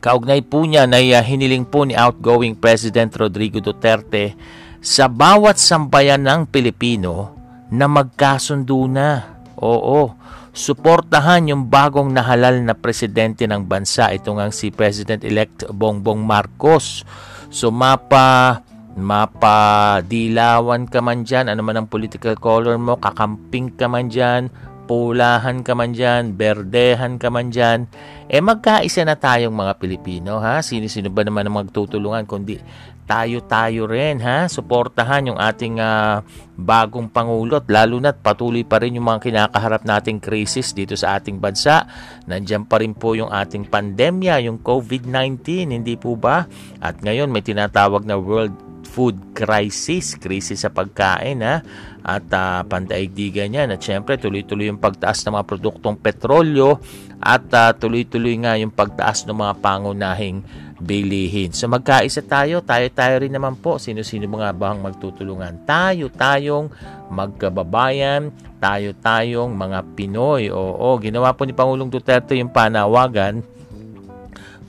[0.00, 4.34] kaugnay po niya na uh, hiniling po ni outgoing President Rodrigo Duterte
[4.80, 7.36] sa bawat sambayan ng Pilipino
[7.68, 9.38] na magkasundo na.
[9.60, 10.16] Oo,
[10.56, 14.08] suportahan yung bagong nahalal na presidente ng bansa.
[14.08, 17.04] Ito nga si President-elect Bongbong Marcos.
[17.52, 18.62] So mapa
[19.00, 24.50] mapadilawan ka man dyan, ano man ang political color mo, kakamping ka man dyan,
[24.90, 27.86] pulahan ka man dyan, berdehan ka man dyan,
[28.30, 30.62] eh magkaisa na tayong mga Pilipino ha.
[30.62, 32.62] Sino-sino ba naman ang magtutulungan kundi
[33.10, 34.46] tayo-tayo rin ha.
[34.46, 36.22] Suportahan yung ating uh,
[36.54, 41.18] bagong Pangulo at lalo na't patuloy pa rin yung mga kinakaharap nating krisis dito sa
[41.18, 41.90] ating bansa.
[42.30, 46.46] Nandiyan pa rin po yung ating pandemya, yung COVID-19, hindi po ba?
[46.78, 48.54] At ngayon may tinatawag na World
[48.90, 51.62] food crisis, krisis sa pagkain ha,
[52.02, 53.70] at uh, pandaigdigan yan.
[53.70, 56.82] At syempre tuloy-tuloy yung pagtaas ng mga produktong petrolyo
[57.22, 60.42] at uh, tuloy-tuloy nga yung pagtaas ng mga pangunahing
[60.82, 61.54] bilihin.
[61.54, 63.78] So magkaisa tayo, tayo-tayo rin naman po.
[63.78, 65.62] Sino-sino mga bang magtutulungan?
[65.62, 66.66] Tayo-tayong
[67.14, 70.50] magkababayan, tayo-tayong mga Pinoy.
[70.50, 73.60] Oo, ginawa po ni Pangulong Duterte yung panawagan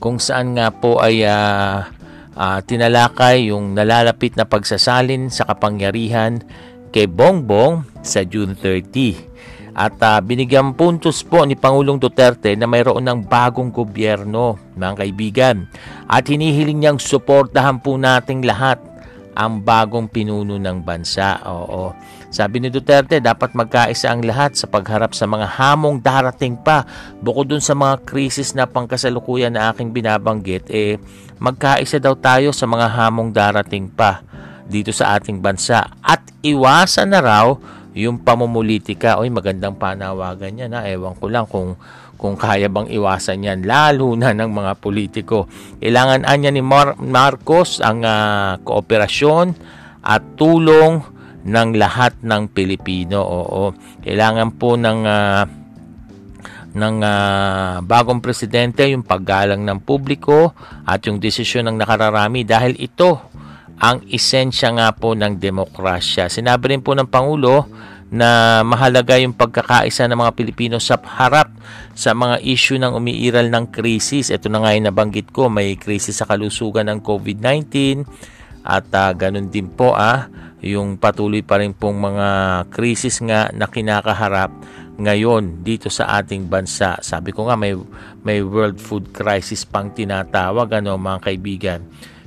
[0.02, 1.86] kung saan nga po ay uh,
[2.36, 6.40] uh, tinalakay yung nalalapit na pagsasalin sa kapangyarihan
[6.92, 9.32] kay Bongbong sa June 30.
[9.72, 15.56] At uh, binigyan puntos po ni Pangulong Duterte na mayroon ng bagong gobyerno, mga kaibigan.
[16.04, 18.92] At hinihiling niyang suportahan po nating lahat
[19.32, 21.40] ang bagong pinuno ng bansa.
[21.48, 21.96] Oo.
[22.32, 26.84] Sabi ni Duterte, dapat magkaisa ang lahat sa pagharap sa mga hamong darating pa.
[27.20, 30.96] Bukod dun sa mga krisis na pangkasalukuyan na aking binabanggit, eh,
[31.42, 34.22] magkaisa daw tayo sa mga hamong darating pa
[34.62, 35.82] dito sa ating bansa.
[35.98, 37.58] At iwasan na raw
[37.92, 40.86] yung pamumulitika, oy magandang panawagan yan ha.
[40.86, 41.74] Ewan ko lang kung
[42.14, 45.50] kung kaya bang iwasan yan lalo na ng mga politiko.
[45.82, 49.58] Kailangan anya ni Mar- Marcos ang uh, kooperasyon
[50.06, 51.02] at tulong
[51.42, 53.18] ng lahat ng Pilipino.
[53.18, 53.74] Oo.
[54.06, 55.42] Kailangan po ng uh,
[56.72, 60.56] ng uh, bagong presidente yung paggalang ng publiko
[60.88, 63.20] at yung desisyon ng nakararami dahil ito
[63.82, 66.30] ang esensya nga po ng demokrasya.
[66.30, 67.66] Sinabi rin po ng Pangulo
[68.12, 71.48] na mahalaga yung pagkakaisa ng mga Pilipino sa harap
[71.96, 74.28] sa mga issue ng umiiral ng krisis.
[74.28, 77.72] Ito na nga yung nabanggit ko, may krisis sa kalusugan ng COVID-19
[78.62, 80.30] at uh, ganun din po ah,
[80.62, 82.28] yung patuloy pa rin pong mga
[82.70, 84.54] krisis nga na kinakaharap
[85.00, 87.00] ngayon dito sa ating bansa.
[87.00, 87.72] Sabi ko nga may
[88.20, 91.80] may world food crisis pang tinatawag ano mga kaibigan.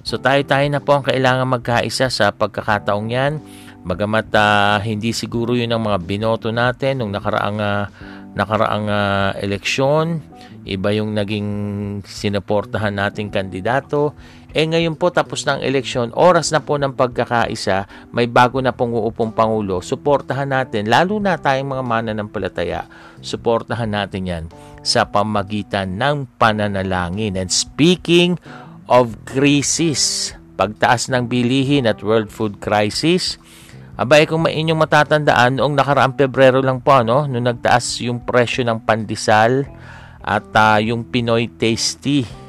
[0.06, 3.42] So tayo-tayo na po ang kailangan magkaisa sa pagkakataong yan.
[3.86, 7.86] Bagamat uh, hindi siguro yun ang mga binoto natin nung nakaraang, uh,
[8.34, 10.26] nakaraang uh, eleksyon,
[10.66, 11.50] iba yung naging
[12.02, 14.18] sinuportahan nating kandidato.
[14.56, 18.96] Eh ngayon po tapos ng eleksyon, oras na po ng pagkakaisa, may bago na pong
[18.96, 22.88] uupong Pangulo, suportahan natin, lalo na tayong mga mananampalataya,
[23.20, 24.44] suportahan natin yan
[24.80, 27.36] sa pamagitan ng pananalangin.
[27.36, 28.40] And speaking
[28.88, 33.36] of crisis, pagtaas ng bilihin at world food crisis.
[34.00, 38.88] Abay kung mainyong matatandaan, noong nakaraang Pebrero lang po, no, nung nagtaas yung presyo ng
[38.88, 39.68] pandesal
[40.24, 42.45] at uh, yung Pinoy Tasty.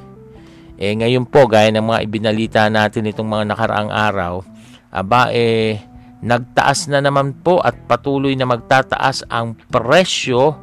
[0.76, 4.44] Eh ngayon po, gaya ng mga ibinalita natin itong mga nakaraang araw,
[4.92, 5.80] aba eh,
[6.20, 10.56] nagtaas na naman po at patuloy na magtataas ang presyo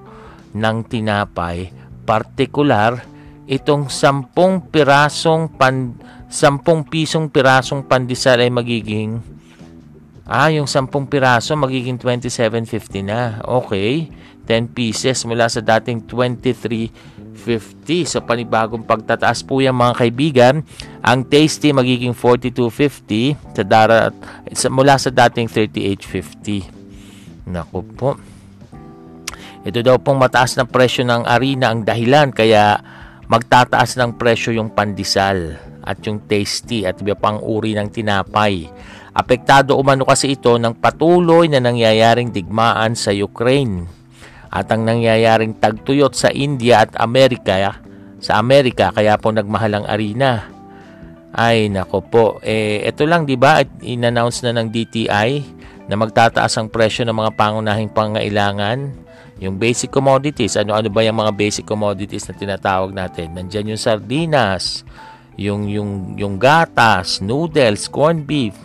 [0.54, 1.74] ng tinapay,
[2.06, 3.02] partikular
[3.50, 5.98] itong sampung pirasong pan,
[6.30, 9.20] sampung pisong pirasong pandesal ay magiging
[10.30, 13.44] ah, yung sampung piraso magiging 27.50 na.
[13.44, 14.08] Okay.
[14.44, 16.04] 10 pieces mula sa dating
[17.34, 18.08] 23.50.
[18.08, 20.56] So panibagong pagtataas po yan mga kaibigan.
[21.04, 24.14] Ang tasty magiging 42.50 sa dara,
[24.54, 27.50] sa, mula sa dating 38.50.
[27.50, 28.16] Naku po.
[29.64, 32.80] Ito daw pong mataas na presyo ng arena ang dahilan kaya
[33.28, 38.68] magtataas ng presyo yung pandesal at yung tasty at iba pang uri ng tinapay.
[39.14, 44.03] Apektado umano kasi ito ng patuloy na nangyayaring digmaan sa Ukraine
[44.54, 47.82] at ang nangyayaring tagtuyot sa India at Amerika
[48.24, 50.48] sa Amerika kaya po nagmahal ang arena.
[51.36, 53.60] Ay nako po, eh ito lang 'di ba?
[53.82, 55.30] In-announce na ng DTI
[55.90, 59.04] na magtataas ang presyo ng mga pangunahing pangailangan
[59.44, 63.36] yung basic commodities, ano-ano ba yung mga basic commodities na tinatawag natin?
[63.36, 64.88] Nandiyan yung sardinas,
[65.36, 68.56] yung yung yung gatas, noodles, corned beef,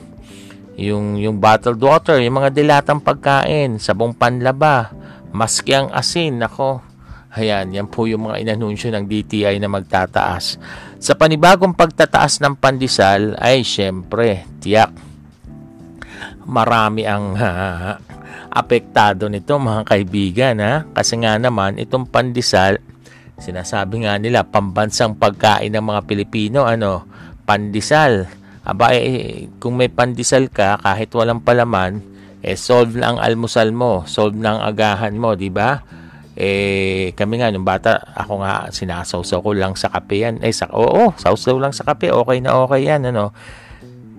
[0.78, 4.92] yung yung bottled water, yung mga dilatang pagkain, sabong panlaba,
[5.32, 6.84] maski ang asin, nako.
[7.36, 10.56] Ayan, yan po yung mga inanunsyo ng DTI na magtataas.
[10.98, 14.90] Sa panibagong pagtataas ng pandesal ay syempre, tiyak,
[16.48, 18.00] marami ang ha,
[18.48, 20.88] apektado nito mga kaibigan ha?
[20.96, 22.80] kasi nga naman itong pandesal
[23.38, 27.04] sinasabi nga nila pambansang pagkain ng mga Pilipino ano
[27.44, 28.26] pandesal
[28.64, 32.00] aba eh, kung may pandesal ka kahit walang palaman
[32.42, 35.82] eh solve na ang almusal mo solve na ang agahan mo di ba
[36.38, 40.70] eh kami nga nung bata ako nga sinasawsaw ko lang sa kape yan eh sa
[40.70, 43.34] oo sawsaw lang sa kape okay na okay yan ano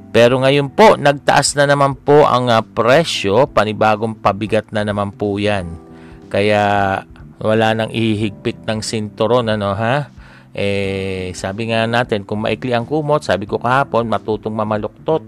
[0.10, 5.38] pero ngayon po, nagtaas na naman po ang uh, presyo, panibagong pabigat na naman po
[5.38, 5.78] yan.
[6.34, 6.62] Kaya
[7.38, 10.10] wala nang ihigpit ng sinturon, ano ha?
[10.50, 15.22] Eh, sabi nga natin, kung maikli ang kumot, sabi ko kahapon, matutong mamaluktot.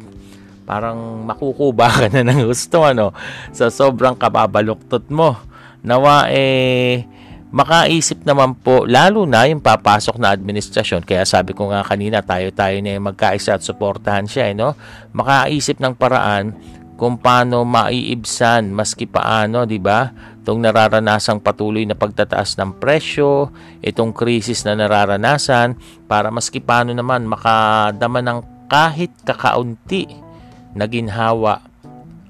[0.72, 3.12] Parang makukuba ka na ng gusto, ano?
[3.52, 5.36] Sa sobrang kababaluktot mo.
[5.84, 7.04] Nawa, eh,
[7.52, 12.80] makaisip naman po, lalo na yung papasok na administrasyon, kaya sabi ko nga kanina, tayo-tayo
[12.80, 14.72] na yung magkaisa at suportahan siya, eh, no?
[15.12, 16.56] makaisip ng paraan
[16.96, 20.08] kung paano maiibsan maski paano, di ba?
[20.40, 23.52] Itong nararanasang patuloy na pagtataas ng presyo,
[23.84, 25.76] itong krisis na nararanasan,
[26.08, 28.40] para maski paano naman makadama ng
[28.72, 30.31] kahit kakaunti
[30.76, 31.64] na ginhawa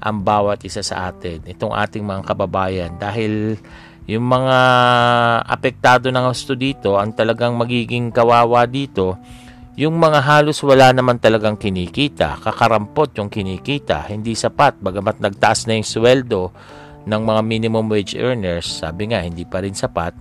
[0.02, 2.92] ang bawat isa sa atin, itong ating mga kababayan.
[2.98, 3.58] Dahil
[4.10, 4.58] yung mga
[5.46, 9.22] apektado ng gusto dito, ang talagang magiging kawawa dito,
[9.78, 15.78] yung mga halos wala naman talagang kinikita, kakarampot yung kinikita, hindi sapat, bagamat nagtaas na
[15.78, 16.52] yung sweldo
[17.06, 20.14] ng mga minimum wage earners, sabi nga hindi pa rin sapat.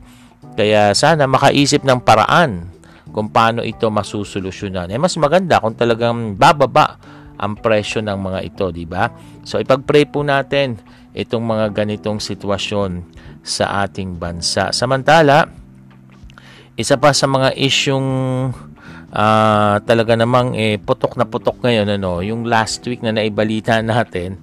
[0.54, 2.68] Kaya sana makaisip ng paraan
[3.10, 4.92] kung paano ito masusolusyonan.
[4.92, 7.00] Eh mas maganda kung talagang bababa
[7.40, 9.08] ang presyo ng mga ito, di ba?
[9.42, 10.76] So ipagpray po natin
[11.16, 13.02] itong mga ganitong sitwasyon
[13.40, 14.70] sa ating bansa.
[14.76, 15.48] Samantala,
[16.76, 18.08] isa pa sa mga isyong
[19.10, 24.38] uh, talaga namang eh, putok na putok ngayon ano, yung last week na naibalita natin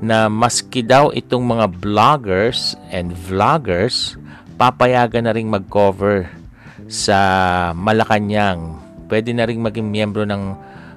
[0.00, 4.14] na maski daw itong mga bloggers and vloggers
[4.56, 6.28] papayagan na ring mag-cover
[6.88, 7.18] sa
[7.76, 8.80] Malacanang.
[9.06, 10.56] Pwede na ring maging miyembro ng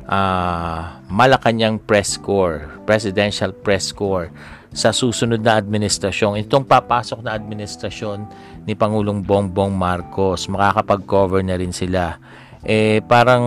[0.10, 4.34] uh, Malacanang Press Corps, Presidential Press Corps
[4.74, 6.42] sa susunod na administrasyon.
[6.42, 8.26] Itong papasok na administrasyon
[8.66, 12.18] ni Pangulong Bongbong Marcos, makakapag-cover na rin sila
[12.64, 13.44] eh parang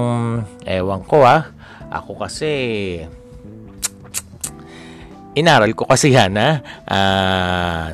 [0.65, 1.53] ewan ko ah.
[1.93, 2.49] Ako kasi
[5.37, 6.51] inaral ko kasi yan ha?
[6.89, 7.87] Uh,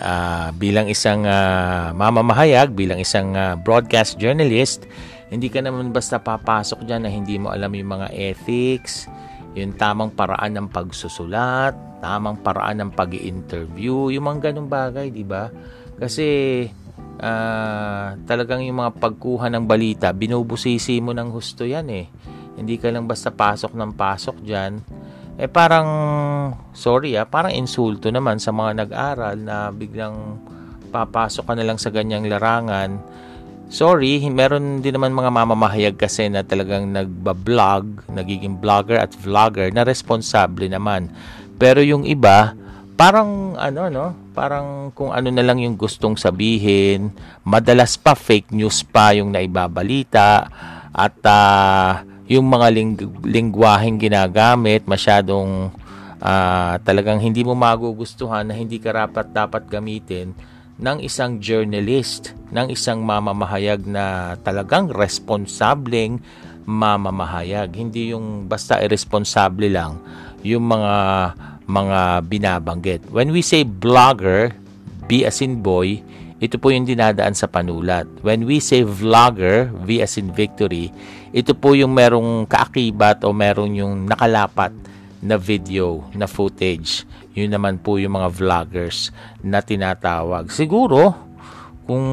[0.00, 4.88] uh, bilang isang uh, mamamahayag, bilang isang uh, broadcast journalist,
[5.26, 9.10] hindi ka naman basta papasok dyan na hindi mo alam yung mga ethics,
[9.58, 15.24] yung tamang paraan ng pagsusulat, tamang paraan ng pag interview yung mga ganong bagay, di
[15.26, 15.50] ba?
[15.96, 16.26] Kasi
[17.18, 22.06] uh, talagang yung mga pagkuha ng balita, binubusisi mo ng husto yan eh.
[22.56, 24.80] Hindi ka lang basta pasok ng pasok dyan.
[25.36, 25.88] Eh parang,
[26.72, 30.40] sorry ah, parang insulto naman sa mga nag-aral na biglang
[30.88, 32.96] papasok ka na lang sa ganyang larangan.
[33.66, 39.82] Sorry, meron din naman mga mamamahayag kasi na talagang nagba-vlog, nagiging vlogger at vlogger na
[39.82, 41.10] responsable naman.
[41.58, 42.54] Pero yung iba,
[42.94, 44.06] parang ano no,
[44.38, 47.10] parang kung ano na lang yung gustong sabihin,
[47.42, 50.46] madalas pa fake news pa yung naibabalita
[50.94, 55.74] at uh, yung mga ling- lingwaheng ginagamit masyadong
[56.22, 60.34] uh, talagang hindi mo magugustuhan na hindi karapat dapat gamitin
[60.76, 66.20] ng isang journalist, ng isang mamamahayag na talagang responsableng
[66.68, 67.72] mamamahayag.
[67.72, 69.96] Hindi yung basta irresponsable lang
[70.44, 70.94] yung mga
[71.66, 72.00] mga
[72.30, 73.02] binabanggit.
[73.10, 74.54] When we say blogger,
[75.10, 75.98] B as in boy,
[76.38, 78.06] ito po yung dinadaan sa panulat.
[78.20, 80.92] When we say vlogger, V as in victory,
[81.32, 84.70] ito po yung merong kaakibat o merong yung nakalapat
[85.24, 87.08] na video, na footage.
[87.36, 89.12] Yun naman po yung mga vloggers
[89.44, 90.48] na tinatawag.
[90.48, 91.12] Siguro,
[91.84, 92.06] kung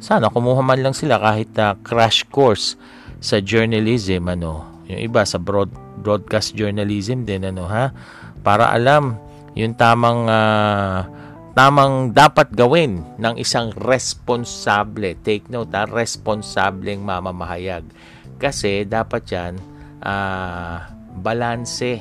[0.00, 2.74] sana kumuha man lang sila kahit na crash course
[3.20, 5.70] sa journalism, ano, yung iba sa broad,
[6.00, 7.92] broadcast journalism din, ano ha,
[8.42, 9.20] para alam
[9.52, 11.04] yung tamang uh,
[11.52, 15.12] tamang dapat gawin ng isang responsable.
[15.20, 17.84] Take note, ha, responsableng mamamahayag.
[18.40, 19.54] Kasi dapat yan,
[20.02, 20.82] uh,
[21.20, 22.00] balanse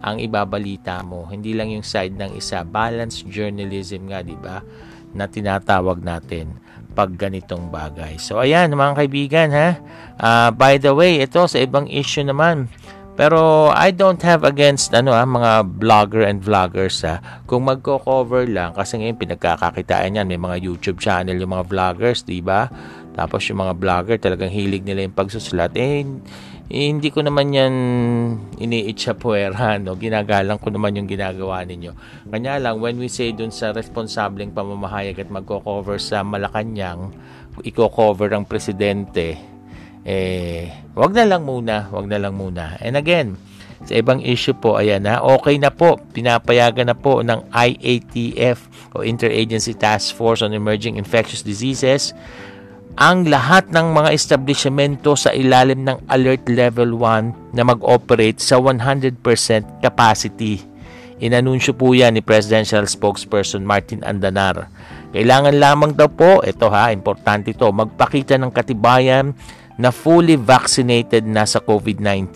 [0.00, 1.28] ang ibabalita mo.
[1.28, 2.62] Hindi lang yung side ng isa.
[2.62, 4.60] Balanced journalism nga, di ba?
[5.16, 6.56] Na tinatawag natin
[6.96, 8.16] pag ganitong bagay.
[8.16, 9.76] So, ayan, mga kaibigan, ha?
[10.16, 12.72] Uh, by the way, ito sa ibang issue naman,
[13.16, 17.16] pero I don't have against ano ah, mga blogger and vloggers ah.
[17.48, 22.44] Kung magko-cover lang kasi ngayon pinagkakakitaan yan, may mga YouTube channel yung mga vloggers, 'di
[22.44, 22.68] ba?
[23.16, 25.72] Tapos yung mga vlogger talagang hilig nila yung pagsusulat.
[25.80, 26.04] Eh,
[26.66, 27.74] eh hindi ko naman yan
[28.58, 29.94] iniitsapuera, no?
[29.94, 31.94] Ginagalang ko naman yung ginagawa ninyo.
[32.26, 37.14] Kanya lang, when we say dun sa responsableng pamamahayag at magko-cover sa Malacanang,
[37.62, 39.38] iko-cover ang presidente,
[40.02, 42.74] eh, wag na lang muna, wag na lang muna.
[42.82, 43.38] And again,
[43.86, 49.06] sa ibang issue po, ayan na, okay na po, pinapayagan na po ng IATF o
[49.06, 52.10] Interagency Task Force on Emerging Infectious Diseases
[52.96, 59.20] ang lahat ng mga establishmento sa ilalim ng Alert Level 1 na mag-operate sa 100%
[59.84, 60.64] capacity.
[61.20, 64.72] Inanunsyo po yan ni Presidential Spokesperson Martin Andanar.
[65.12, 69.36] Kailangan lamang daw po, ito ha, importante ito, magpakita ng katibayan
[69.76, 72.32] na fully vaccinated na sa COVID-19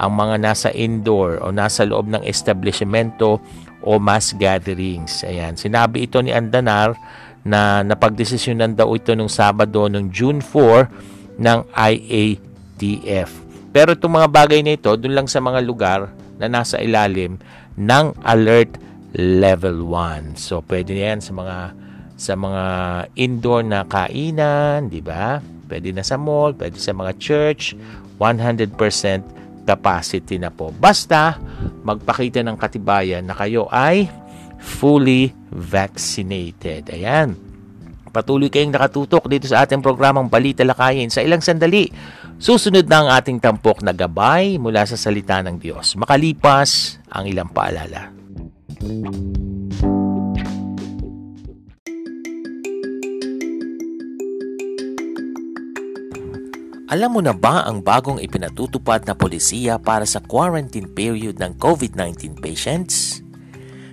[0.00, 3.36] ang mga nasa indoor o nasa loob ng establishmento
[3.84, 5.22] o mass gatherings.
[5.28, 5.60] Ayan.
[5.60, 6.96] Sinabi ito ni Andanar
[7.44, 13.30] na napagdesisyonan daw ito nung Sabado nung June 4 ng IATF.
[13.74, 16.08] Pero itong mga bagay na ito, doon lang sa mga lugar
[16.40, 17.36] na nasa ilalim
[17.76, 18.80] ng Alert
[19.14, 20.40] Level 1.
[20.40, 21.56] So, pwede yan sa mga
[22.14, 22.64] sa mga
[23.18, 25.42] indoor na kainan, di ba?
[25.66, 27.74] Pwede na sa mall, pwede sa mga church,
[28.22, 28.78] 100%
[29.66, 30.70] capacity na po.
[30.70, 31.34] Basta
[31.82, 34.06] magpakita ng katibayan na kayo ay
[34.64, 36.88] fully vaccinated.
[36.88, 37.36] Ayan.
[38.14, 41.90] Patuloy kayong nakatutok dito sa ating programang Balita Lakayin sa ilang sandali.
[42.38, 45.98] Susunod na ang ating tampok na gabay mula sa salita ng Diyos.
[45.98, 48.14] Makalipas ang ilang paalala.
[56.94, 62.38] Alam mo na ba ang bagong ipinatutupad na polisiya para sa quarantine period ng COVID-19
[62.38, 63.23] patients?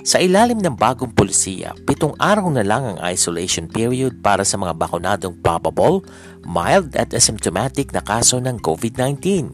[0.01, 4.73] Sa ilalim ng bagong polisiya, pitong araw na lang ang isolation period para sa mga
[4.73, 6.01] bakunadong probable,
[6.41, 9.53] mild at asymptomatic na kaso ng COVID-19.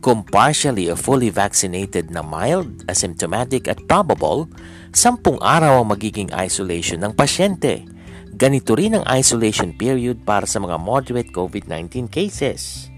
[0.00, 4.48] Kung partially o fully vaccinated na mild, asymptomatic at probable,
[4.96, 7.84] sampung araw ang magiging isolation ng pasyente.
[8.32, 12.88] Ganito rin ang isolation period para sa mga moderate COVID-19 cases.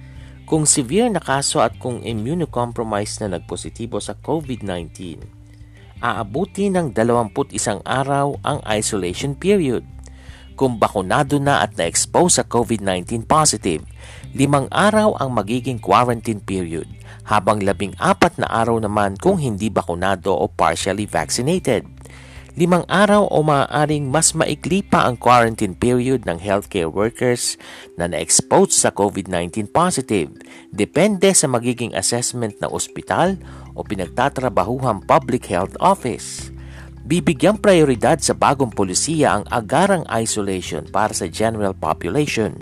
[0.46, 5.37] Kung severe na kaso at kung immunocompromised na nagpositibo sa COVID-19,
[5.98, 7.32] aabuti ng 21
[7.86, 9.82] araw ang isolation period.
[10.58, 13.86] Kung bakunado na at na-expose sa COVID-19 positive,
[14.34, 16.90] limang araw ang magiging quarantine period,
[17.30, 21.86] habang labing apat na araw naman kung hindi bakunado o partially vaccinated.
[22.58, 27.54] Limang araw o maaaring mas maikli pa ang quarantine period ng healthcare workers
[27.94, 30.34] na na-expose sa COVID-19 positive,
[30.74, 33.38] depende sa magiging assessment ng ospital
[33.78, 36.50] o pinagtatrabahuhang public health office.
[37.08, 42.58] Bibigyang prioridad sa bagong polisiya ang agarang isolation para sa general population.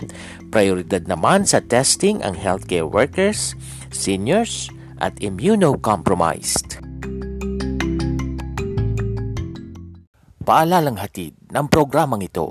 [0.53, 3.57] Prioridad naman sa testing ang healthcare workers,
[3.91, 4.71] seniors,
[5.03, 6.79] at immunocompromised.
[10.47, 12.47] Paalalang hatid ng programang ito.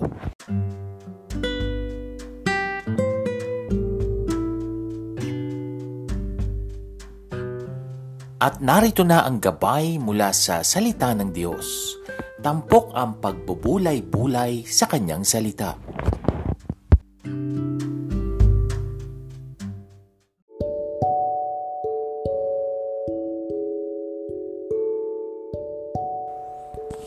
[8.36, 11.96] At narito na ang gabay mula sa salita ng Diyos.
[12.36, 15.72] Tampok ang pagbubulay-bulay sa kanyang salita.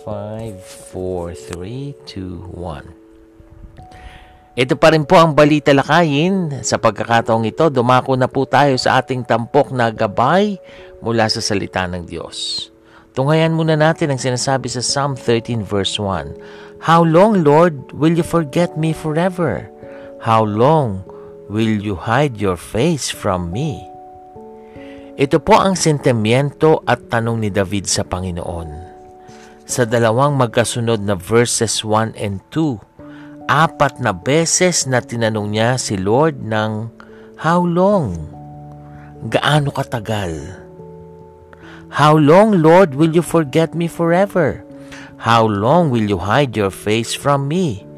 [0.02, 2.99] Five, four, three, two, one.
[4.60, 6.60] Ito pa rin po ang balita lakayin.
[6.68, 10.60] Sa pagkakataong ito, dumako na po tayo sa ating tampok na gabay
[10.99, 12.68] mula sa salita ng Diyos.
[13.16, 16.84] Tunghayan muna natin ang sinasabi sa Psalm 13 verse 1.
[16.84, 19.72] How long, Lord, will you forget me forever?
[20.28, 21.07] How long
[21.47, 23.80] will you hide your face from me?
[25.16, 28.91] Ito po ang sentimiento at tanong ni David sa Panginoon.
[29.64, 32.89] Sa dalawang magkasunod na verses 1 and 2,
[33.50, 36.93] apat na beses na tinanong niya si Lord ng
[37.41, 38.30] How long?
[39.26, 40.38] Gaano katagal?
[41.89, 44.62] How long, Lord, will you forget me forever?
[45.18, 47.89] How long will you hide your face from me?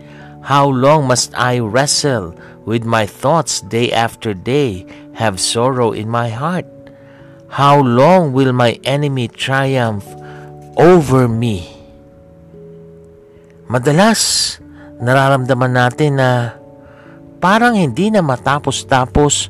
[0.48, 2.32] How long must I wrestle
[2.64, 4.88] with my thoughts day after day,
[5.20, 6.70] have sorrow in my heart?
[7.52, 10.08] How long will my enemy triumph
[10.80, 11.68] over me?
[13.68, 14.58] Madalas,
[15.02, 16.56] nararamdaman natin na
[17.42, 19.50] parang hindi na matapos-tapos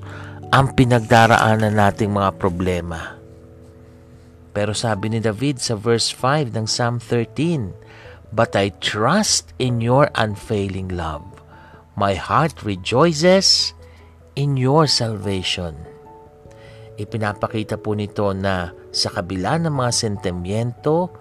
[0.52, 3.20] ang pinagdaraanan nating mga problema.
[4.52, 7.72] Pero sabi ni David sa verse 5 ng Psalm 13,
[8.32, 11.24] But I trust in your unfailing love.
[12.00, 13.76] My heart rejoices
[14.40, 15.76] in your salvation.
[16.96, 21.12] Ipinapakita po nito na sa kabila ng mga sentimiento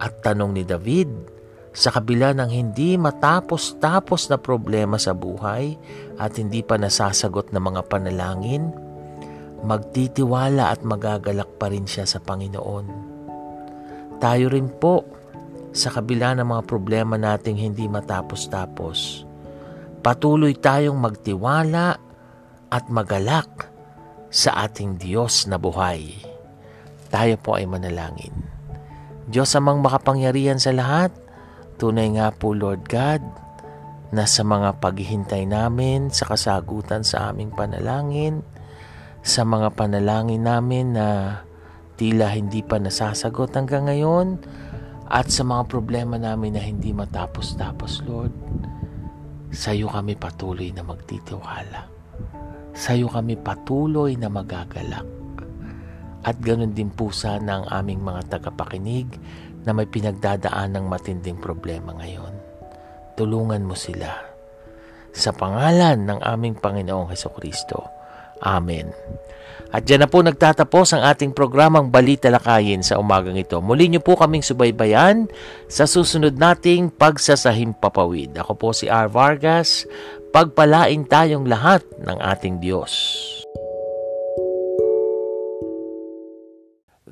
[0.00, 1.33] at tanong ni David,
[1.74, 5.74] sa kabila ng hindi matapos-tapos na problema sa buhay
[6.22, 8.70] at hindi pa nasasagot na mga panalangin,
[9.66, 12.86] magtitiwala at magagalak pa rin siya sa Panginoon.
[14.22, 15.02] Tayo rin po,
[15.74, 19.26] sa kabila ng mga problema nating hindi matapos-tapos,
[20.06, 21.98] patuloy tayong magtiwala
[22.70, 23.74] at magalak
[24.30, 26.22] sa ating Diyos na buhay.
[27.10, 28.34] Tayo po ay manalangin.
[29.26, 31.23] Diyos amang makapangyarihan sa lahat,
[31.74, 33.22] Tunay nga po Lord God
[34.14, 38.46] na sa mga paghihintay namin sa kasagutan sa aming panalangin,
[39.26, 41.40] sa mga panalangin namin na
[41.98, 44.38] tila hindi pa nasasagot hanggang ngayon,
[45.10, 48.34] at sa mga problema namin na hindi matapos-tapos, Lord,
[49.52, 51.86] sa iyo kami patuloy na magtitiwala.
[52.74, 55.06] Sa iyo kami patuloy na magagalak.
[56.24, 59.06] At ganun din po sana ang aming mga tagapakinig
[59.64, 62.32] na may pinagdadaan ng matinding problema ngayon.
[63.16, 64.12] Tulungan mo sila.
[65.14, 67.94] Sa pangalan ng aming Panginoong Heso Kristo,
[68.44, 68.92] Amen.
[69.74, 73.58] At dyan na po nagtatapos ang ating programang Balita Lakayin sa umagang ito.
[73.58, 75.26] Muli niyo po kaming subaybayan
[75.66, 78.38] sa susunod nating pagsasahim papawid.
[78.38, 79.10] Ako po si R.
[79.10, 79.82] Vargas.
[80.30, 83.33] Pagpalain tayong lahat ng ating Diyos.